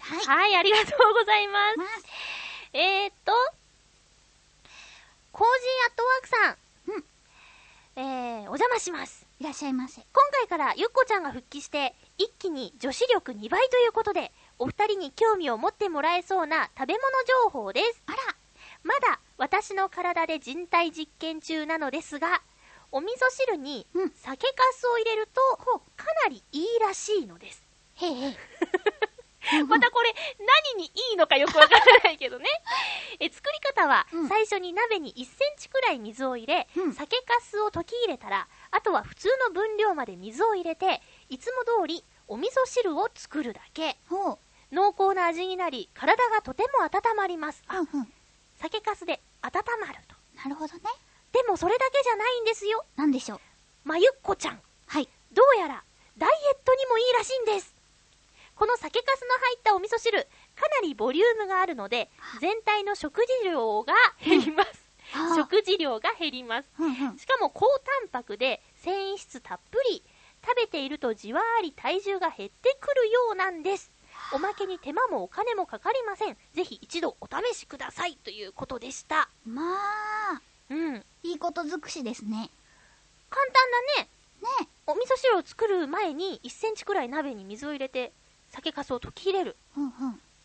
[0.00, 0.24] はい。
[0.26, 1.78] はい、ありがとうございます。
[1.78, 2.04] ます。
[2.74, 3.32] えーっと、
[5.32, 6.56] コージーアットワークさん。
[6.88, 7.04] うん
[7.96, 9.26] えー、お邪魔します。
[9.40, 10.02] いらっしゃいませ。
[10.12, 17.00] 今回からゆっこちゃんが復帰して、一気に女子力2倍ということで、お二人に興味を持ってもらえそうな食べ物
[17.44, 18.02] 情報です。
[18.06, 18.18] あら。
[18.82, 22.42] まだ私の体で人体実験中なのですが、
[22.90, 25.40] お味噌汁にうん酒粕を入れると、
[25.96, 27.62] かなりいいらしいのです。
[27.96, 28.36] へえ。
[29.66, 30.14] またこれ、
[30.74, 32.46] 何にいいのかよくわからないけどね。
[33.20, 43.98] え作り方は、うん最初に鍋に1センチくらい水を入れ、うん酒粕を溶き入れたら、あとは普通の分量まで水を入れて、いつも通りお味噌汁を作るだけ。
[44.08, 44.38] ほう。
[44.70, 47.62] 濃厚な味になり、体がとても温まります。
[47.68, 48.12] あ、うんうん。
[48.60, 50.14] 酒粕で温まると。
[50.36, 50.80] なるほどね。
[51.32, 52.84] でもそれだけじゃないんですよ。
[52.96, 53.40] なんでしょう？
[53.84, 54.60] まゆっこちゃん。
[54.86, 55.08] はい。
[55.32, 55.82] どうやら、
[56.16, 57.74] ダイエットにもいいらしいんです。
[58.54, 62.10] この酒粕の入ったお味噌汁、かなりボリュームがあるので、
[62.40, 63.94] 全体の食事量が
[64.24, 64.70] 減ります。
[65.14, 66.68] あー食事量が減ります。
[66.78, 67.18] うんうん。
[67.18, 70.02] しかも高タンパクで繊維質たっぷり。
[70.40, 73.90] 食べているとじわーり体重が減ってくるようなんです。
[74.32, 76.36] おまけに手間もお金もかかりません。
[76.52, 78.16] ぜひ一度お試しください。
[78.16, 79.28] ということでした。
[79.46, 79.62] ま
[80.34, 81.04] あ、うん。
[81.22, 82.50] いいこと尽くしですね。
[83.30, 83.54] 簡単
[83.96, 84.08] だね。
[84.62, 88.12] ねお味噌汁を作る前に1センチくらい鍋に水を入れて、
[88.50, 89.56] 酒粕を溶き入れる。
[89.76, 89.92] うんうん。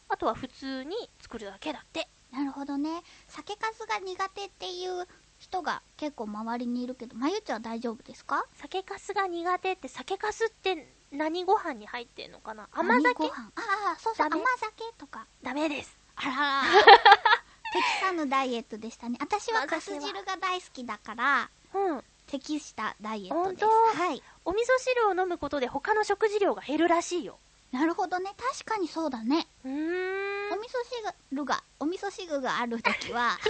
[0.10, 2.08] あとは普通に作るだけだって。
[2.32, 3.04] なるほどね。
[3.28, 5.08] 酒粕が苦手っていう
[5.40, 8.46] 人が結構周りにいるけど、まゆちゃんは大丈夫ですか？
[8.56, 12.68] 酒粕が苦手って、酒粕って何ご飯に入ってんのかな？
[12.72, 13.26] 甘酒？
[13.26, 13.30] あ
[13.96, 15.26] あ、そうそう、甘酒とか。
[15.44, 15.96] ダメです。
[16.16, 16.64] あら
[17.74, 19.18] 適さぬダイエットでしたね。
[19.22, 22.04] 私はカス汁が大好きだから、うん。
[22.28, 23.66] 適したダイエットです。
[23.66, 24.22] はい。
[24.46, 27.38] お味噌汁を飲むことで他の食事量が減るらしいよ。
[27.72, 28.32] なるほどね。
[28.38, 29.48] 確かにそうだね。
[29.66, 30.54] うーん。
[30.54, 30.72] お味噌
[31.32, 33.38] 汁が、お味噌汁があるときは、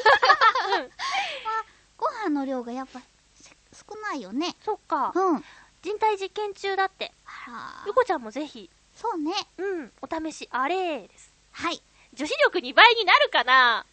[1.98, 3.02] ご飯の量がやっぱ
[3.36, 4.56] せ少ないよね。
[4.64, 5.12] そっか。
[5.14, 5.44] うん。
[5.84, 7.12] あ人体実験中だって。
[7.48, 9.34] らゆこちゃんもぜひ、そうね。
[9.58, 11.34] うん、お試しあれです。
[11.52, 11.82] はい。
[12.14, 13.86] 女子力2倍になるかな？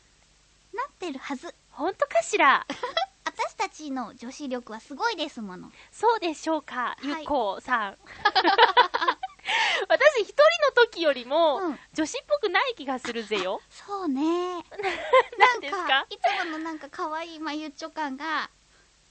[0.73, 1.55] なってるはず。
[1.71, 2.67] ほんとかしら？
[3.25, 5.71] 私たちの女子力はすごいですもの。
[5.91, 7.99] そうでしょうか、いゆこさん。
[9.89, 13.61] 私一人の時よりも、うん女子っぽくない気がするぜよ。
[13.71, 14.23] そうね。
[15.39, 16.07] 何ですか？
[16.11, 18.51] いつものなんか可愛いまゆっちょ感が、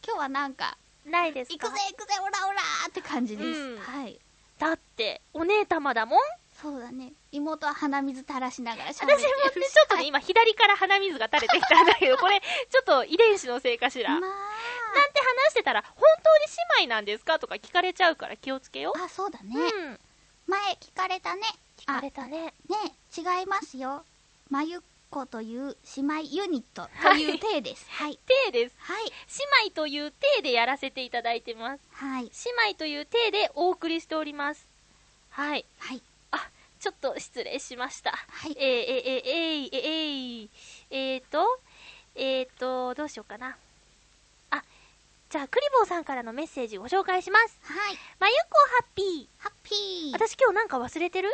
[0.05, 0.77] 今日はなんか、
[1.09, 1.67] ないですか？
[1.67, 3.47] 行くぜ行くぜオラオラーって感じです。
[3.59, 4.19] うんはい。
[4.59, 6.19] だって、お姉様だもん。
[6.61, 7.13] そうだね。
[7.31, 9.71] 妹は鼻水垂らしながら喋私もねってるし。
[9.73, 14.09] ちょっとね、今左から鼻水が垂れてきたんだけど、これ、 ちょっと遺伝子のせいかしら。
[14.09, 14.35] まなんあ、
[15.13, 15.93] て話してたら、本
[16.23, 16.45] 当に
[16.77, 17.39] 姉妹なんですか？
[17.39, 18.99] とか聞かれちゃうから気をつけよう。
[19.01, 19.55] あ、そうだね。
[19.55, 19.99] うん。
[20.47, 21.43] 前聞かれたね。
[21.77, 22.53] 聞かれたね。
[22.69, 22.93] あね、
[23.39, 24.03] 違いますよ。
[24.49, 24.79] まゆっ
[25.09, 27.85] こという姉妹ユニットという体です。
[27.89, 28.19] はい。
[28.45, 28.75] 体です。
[28.79, 29.05] はい。
[29.05, 29.11] 姉
[29.67, 31.81] 妹という体でやらせていただいてます。
[31.93, 32.25] はい。
[32.25, 32.29] 姉
[32.69, 34.67] 妹という体でお送りしております。
[35.31, 35.65] はい。
[35.79, 36.01] はい。
[36.31, 36.49] あ、
[36.79, 38.11] ちょっと失礼しました。
[38.11, 40.49] はいえー、えー、えー、えー、えー、
[40.91, 41.59] えーと、
[42.15, 43.57] えーと、どうしようかな。
[44.51, 44.63] あ、
[45.29, 47.59] じゃあ、クリボーさんからのメッセージご紹介します。
[47.63, 47.97] はい。
[48.19, 49.27] まゆっこハッピー。
[49.39, 50.13] ハッピー。
[50.13, 51.31] 私今日なんか忘れてる？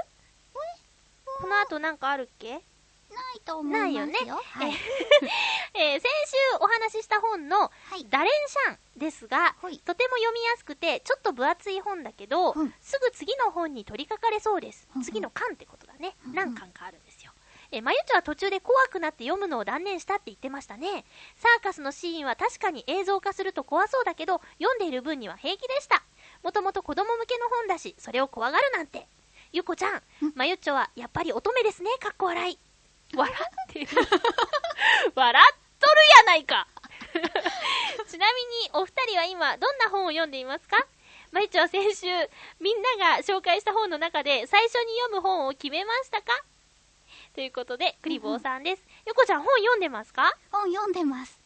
[1.37, 2.61] この後なんかあるっけ？
[3.15, 3.83] ないと思いますよ。
[3.83, 4.73] ないよねはい。
[5.73, 8.05] えー、先週お話しした本の、はい。
[8.09, 14.87] ダレンシャンですが、はいとても読みやすくて、ちょっと分厚い本だけど、うんすぐ次の本に取り掛かれそうです。
[14.93, 16.15] うんうん次の巻ってことだね。
[16.25, 17.31] うんうん何巻かあるんですよ。
[17.71, 21.05] え、まゆちょは途中で怖くなって読むのを断念したって言ってましたね。
[21.35, 26.03] サーカスのシーンは確かに映像化すると怖そうだけど、読んでいる分には平気でした。
[26.43, 29.07] もともと子供向けの本だし、それを怖がるなんて。
[29.51, 30.03] ゆこちゃん、
[30.35, 32.59] まゆっちょはやっぱり乙女ですね、かっこ笑い。
[33.13, 33.87] 笑ってる。
[35.15, 36.67] 笑っとるやないか
[38.07, 40.85] ちなみに、お二人は今、どんな本を読んでいますか？
[41.31, 42.07] まゆちょは先週、
[42.59, 46.31] みんなが紹介した本の中で、最初に読む本を決めましたか？
[47.33, 48.83] ということで、クリボーさんです。
[49.05, 50.35] ゆこちゃん、本読んでますか？
[50.51, 51.39] 本読んでます。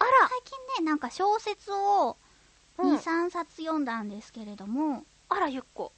[0.00, 2.16] あ最近ね、なんか小説を
[2.78, 5.92] ら、うん2、、3冊読んだんですけれども、あら、ゆっこ。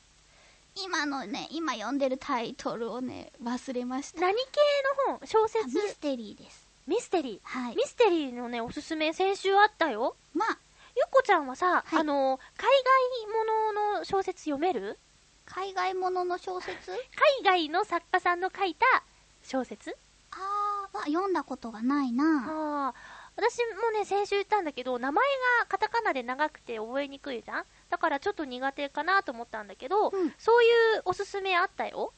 [0.76, 4.20] 今のね、今読んでるタイトルをね、忘れました。
[4.20, 4.40] 何系
[5.08, 5.26] の本？
[5.26, 6.66] 小あ説ミステリーです。
[6.86, 7.48] ミステリー？
[7.60, 7.76] はい。
[7.76, 10.16] ミステリーのね、おすすめ先週あったよ。
[10.34, 10.58] まあ、
[10.96, 12.68] ゆっこちゃんはさ、はいあの、海
[13.24, 14.98] 外ものの小説読める？
[15.44, 16.90] 海外ものの小説？
[16.90, 16.98] 海
[17.44, 18.86] 外の作家さんの書いた
[19.42, 19.96] 小説？
[20.32, 22.94] あー、は読んだことがないなああ、
[23.36, 25.24] 私もね、先週言ったんだけど、名前
[25.60, 27.64] がカタカナで長くて覚えにくいじゃん？
[27.90, 30.66] だからちょっと苦手かなと思ったんだけど、うんそうい
[30.98, 32.12] うおすすめあったよ。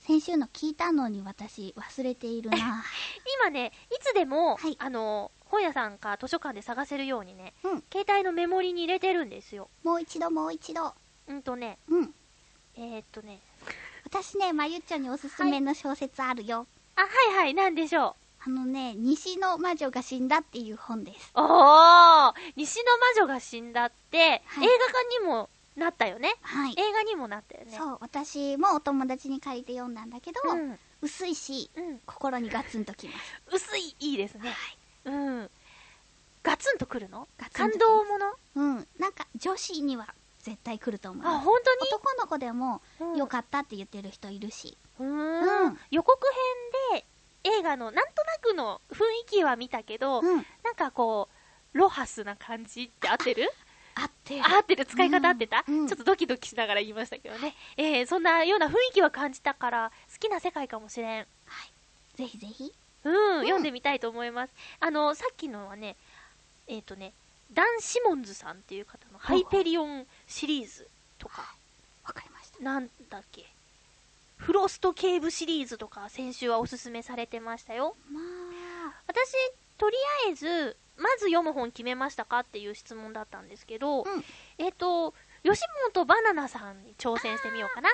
[0.00, 2.56] 先週の聞いたのに私忘れているな
[3.40, 7.84] 今ね、いつでも、はいあの、本屋さんか図書館で探せるようにね、うん。
[7.92, 9.68] 携帯のメモリに入れてるんですよ。
[9.82, 10.94] もう一度もう一度。
[11.26, 12.14] うんとね、うん。
[12.76, 13.40] えー、っとね、
[14.04, 16.66] 私ね、まゆっちょにおすすめの小説あるよ。
[16.96, 21.32] あ、はいはい、なんでしょあのね、西の魔女が死んだっていう本です。
[21.34, 21.40] う。
[21.40, 26.34] おー西の魔女が死んだって、はい映画化にもなったよね。
[26.42, 26.74] はい。
[26.76, 27.76] 映画にもなったよね。
[27.76, 30.78] そう、私もお友達に借りて読んだんだけど、うん。
[31.02, 32.00] 薄いし、うん。
[32.06, 33.42] 心にガツンときます。
[33.54, 34.54] 薄い、いいですね。
[35.04, 35.50] うん。
[36.42, 37.28] ガツンとくるの？
[37.52, 38.32] 感動もの？
[38.54, 38.88] うん。
[38.98, 41.44] なんか女子には絶対来ると思いあ、ます。
[41.44, 42.80] 本当男の子でも
[43.12, 44.76] に良かったって言ってる人いるし。
[44.98, 46.18] うーんうん予告
[46.92, 47.06] 編で
[47.58, 50.36] 映画のなんとなくの雰囲気は見たけど、うん。
[50.62, 51.28] なんかこ
[51.74, 53.50] う、ロハスな感じって合ってる？
[53.94, 54.42] 合ってる。
[54.44, 54.86] 合ってる？
[54.86, 57.54] 使い方合ってた、うんうんちょっとドキドキしながら言いましたけどね。
[57.76, 61.26] えー、そんなような雰囲気は感じたから、好きな世界かもしれん。
[62.16, 62.72] ぜひぜひ。
[63.04, 64.52] うん、読んでみたいと思います。
[64.80, 65.96] あの、さっきのはね、
[66.66, 67.12] えっ、とね、
[67.52, 70.88] ダン・シモンズさんっていう方のハイペリオンシリーズ
[71.18, 71.54] とか、
[72.04, 72.62] わかりました。
[72.62, 73.46] なんだっけ、
[74.38, 77.96] フロスト警部シリーズとか先週はおすすめされてましたよ。
[78.10, 79.34] まあ、私、
[79.76, 84.24] とりあえず、まず読む本決めましたかっていう質問だったんですけど、うん
[84.58, 85.12] えっ、と、
[85.42, 85.62] 吉
[85.92, 87.90] 本バナナさんに挑戦してみようかな。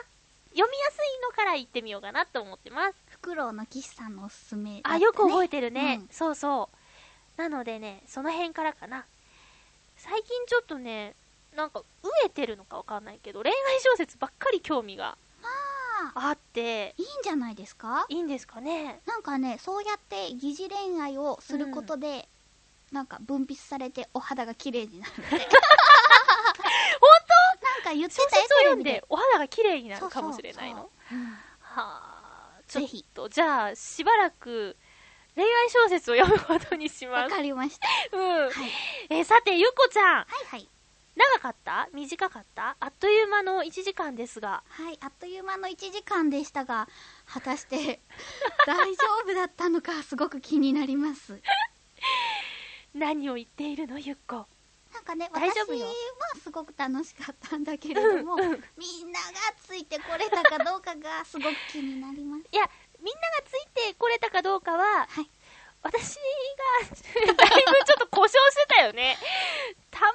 [0.55, 2.95] 読みやすいのから行ってみようかなと思ってます。
[3.09, 5.05] フクロウの岸さんのおすすめだった、あ、ね。
[5.05, 5.99] よく覚えてるね。
[6.03, 7.41] うんそうそう。
[7.41, 9.07] なのでね、その辺からかな。
[9.97, 11.17] 最近ちょっとね、
[11.57, 15.17] なんか、飢えてるのかわかんないけど、恋愛小説ばっかり興味が
[16.15, 18.07] ああって、いいんじゃないですか？
[18.09, 19.01] いいんですかね。
[19.07, 22.29] なんかね、そうやって疑似恋愛をすることで、
[22.93, 25.13] なんか分泌されてお肌が綺麗になる。
[25.23, 25.35] 本当？
[27.65, 30.81] なんか言って小たよ説を読んでお肌が綺麗になるかもしれないの。
[30.81, 30.89] は
[31.71, 34.77] あ、ちょっぜひと、じゃあ、しばらく、
[35.35, 37.35] 恋愛小説を読むことにしわます。
[37.35, 37.89] かりました。
[38.17, 38.23] うん。
[38.45, 38.53] はい。
[39.11, 40.69] えーさて、ゆこちゃん、はいはい。
[41.17, 41.89] 長かった？
[41.93, 42.77] 短かった？
[42.81, 46.89] あっという間の1時間ですが、はい、あっという間の1時間でしたが、
[47.27, 48.01] 果たして
[48.67, 51.41] 大丈夫だったのかすごく気になります。
[52.95, 54.47] 何を言っているの、ゆっこ。
[54.93, 55.87] なんかね、大私は
[56.41, 59.27] すごく楽しかったんだけれども、うんうんみんなが
[59.67, 62.45] ついてこれたかどうかがすごく気になります。
[62.53, 65.31] いや、みんながついてこれたかどうかは、はい。
[65.85, 69.17] 私が、だいぶちょっと故障してたよね。
[69.91, 70.15] たまに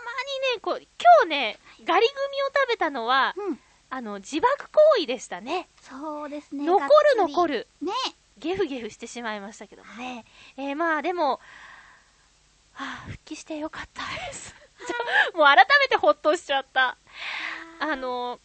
[0.55, 0.87] ね、こう、今
[1.23, 3.59] 日ね、ガリグミを食べたのは、うん。
[3.91, 5.67] あの、自爆行為でしたね。
[5.81, 6.65] そうですね。
[6.65, 7.67] 残る残る。
[7.81, 7.87] る。
[7.87, 7.93] ね。
[8.39, 10.25] ゲフゲフしてしまいましたけどもね。
[10.57, 11.39] えー、まあでも、
[12.73, 14.55] はあ、復帰してよかったです。
[15.35, 16.97] もう改めてほっとしちゃった。
[17.79, 18.39] あの、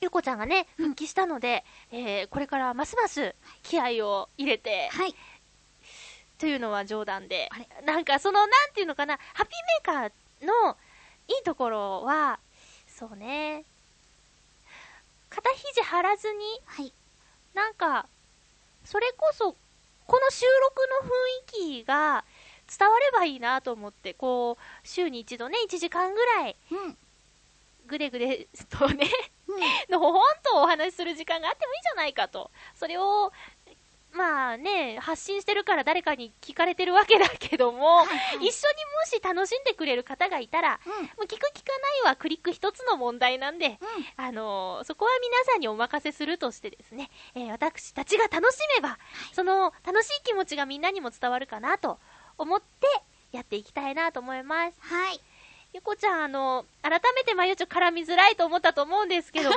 [0.00, 5.14] ゆこちゃんがね、復帰したので、えー、これからますます気合を入れて、はい。
[6.42, 7.68] というのは冗談であれ？
[7.86, 10.76] なんかその、なんていうのかな、ハッピーメーカーの
[11.28, 12.40] いいところは、
[12.88, 13.64] そうね、
[15.30, 16.92] 肩肘張らずに、はい。
[17.54, 18.08] なんか、
[18.84, 19.54] それこそ、
[20.08, 22.24] この収録の雰囲気が
[22.76, 26.96] 伝わればいいなと思って、こう、週に一度ね、1時間ぐらい、うん。
[27.86, 29.08] ぐでぐでとね、
[29.46, 29.60] うん。
[29.92, 32.50] のほほんとお話しする時間があってもいいじゃないかと。
[32.74, 33.32] それを、
[34.12, 38.50] まあね、発信してるから誰かに聞かれてるわけだけども、はいはい一緒にも
[39.06, 40.92] し楽しんでくれる方がいたら、うん。
[40.92, 43.78] もう聞く聞かないはクリック一つの問題なんで、
[44.16, 48.98] あのーそこは皆さんにお任せするとしてですね、えー私たちが楽しめば、
[49.32, 51.98] その楽しい気持ちがみんなにも伝わるかなと
[52.38, 52.86] 思って
[53.32, 54.78] やっていきたいなと思います。
[54.80, 55.20] はい。
[55.74, 59.50] ゆこちゃん、あの改めてまゆちょ絡みづらいと思ったと思うんですけど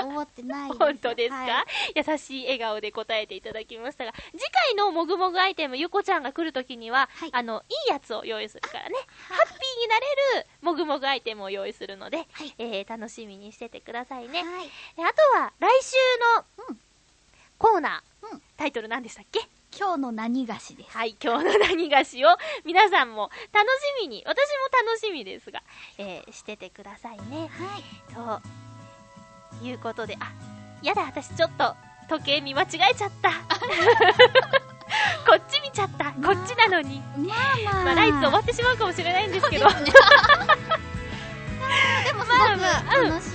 [0.02, 0.70] 思ってない。
[0.78, 2.02] 本当ですか、はい。
[2.08, 7.30] 優しい笑顔で答えていただきましたが、次回のもぐもぐアイテム、ゆこちゃんが来るときには、はい。
[7.32, 8.94] あの、いいやつを用意するからね、
[9.28, 12.54] ハッピーになれるもぐもぐアイテムを用意するので、はい。
[12.56, 14.42] えー、楽しみにしててくださいね。
[14.42, 14.70] はい。
[14.96, 15.96] であとは、来週
[16.62, 16.80] のうん。
[17.58, 18.42] コーナー、うん。
[18.56, 19.40] タイトル何でしたっけ？
[19.76, 20.96] 今日の何菓子です。
[20.96, 22.28] はい、今日の何菓子を
[22.64, 23.70] 皆さんも楽し
[24.02, 24.42] みに、私も
[24.88, 25.62] 楽しみですが、
[25.98, 27.50] えー、しててくださいね。
[27.50, 27.82] はい。
[29.60, 30.32] ということで、あ、
[30.82, 31.74] やだ、私ちょっと
[32.08, 33.30] 時計見間違えちゃった。
[35.26, 36.12] こっち見ちゃった。
[36.12, 37.00] こっちなのに。
[37.16, 37.38] まあ
[37.74, 37.84] まあ。
[37.84, 39.66] まあ、ライツ終わってしまうかもしれないんですけど。
[39.68, 39.86] ででも
[42.24, 43.30] すごく楽しい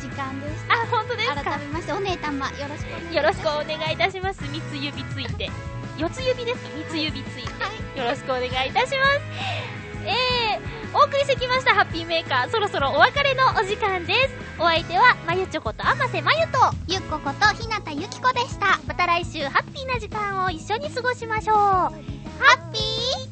[0.00, 0.74] 時間でした。
[0.74, 1.42] あ、本当ですか？
[1.44, 3.16] 改めまして、お姉たま、よろしくお願いします。
[3.16, 4.42] よろしくお願いいたします。
[4.48, 5.50] 三つ指ついて。
[5.98, 6.64] 四つ指です。
[6.76, 7.62] 三つ指ついて。
[7.62, 7.98] はい。
[7.98, 8.92] よろしくお願いいたします。
[10.06, 14.34] えー、お送りしてきましたハッピーメーカー、そろそろお別れのお時間です。
[14.60, 18.78] お相手は、まゆちょことあませまゆと、ゆっこことひなたゆきこでした。
[18.86, 21.56] また来週ハッピーな時間を一緒に過ごしましょう。
[21.56, 23.27] ハッピー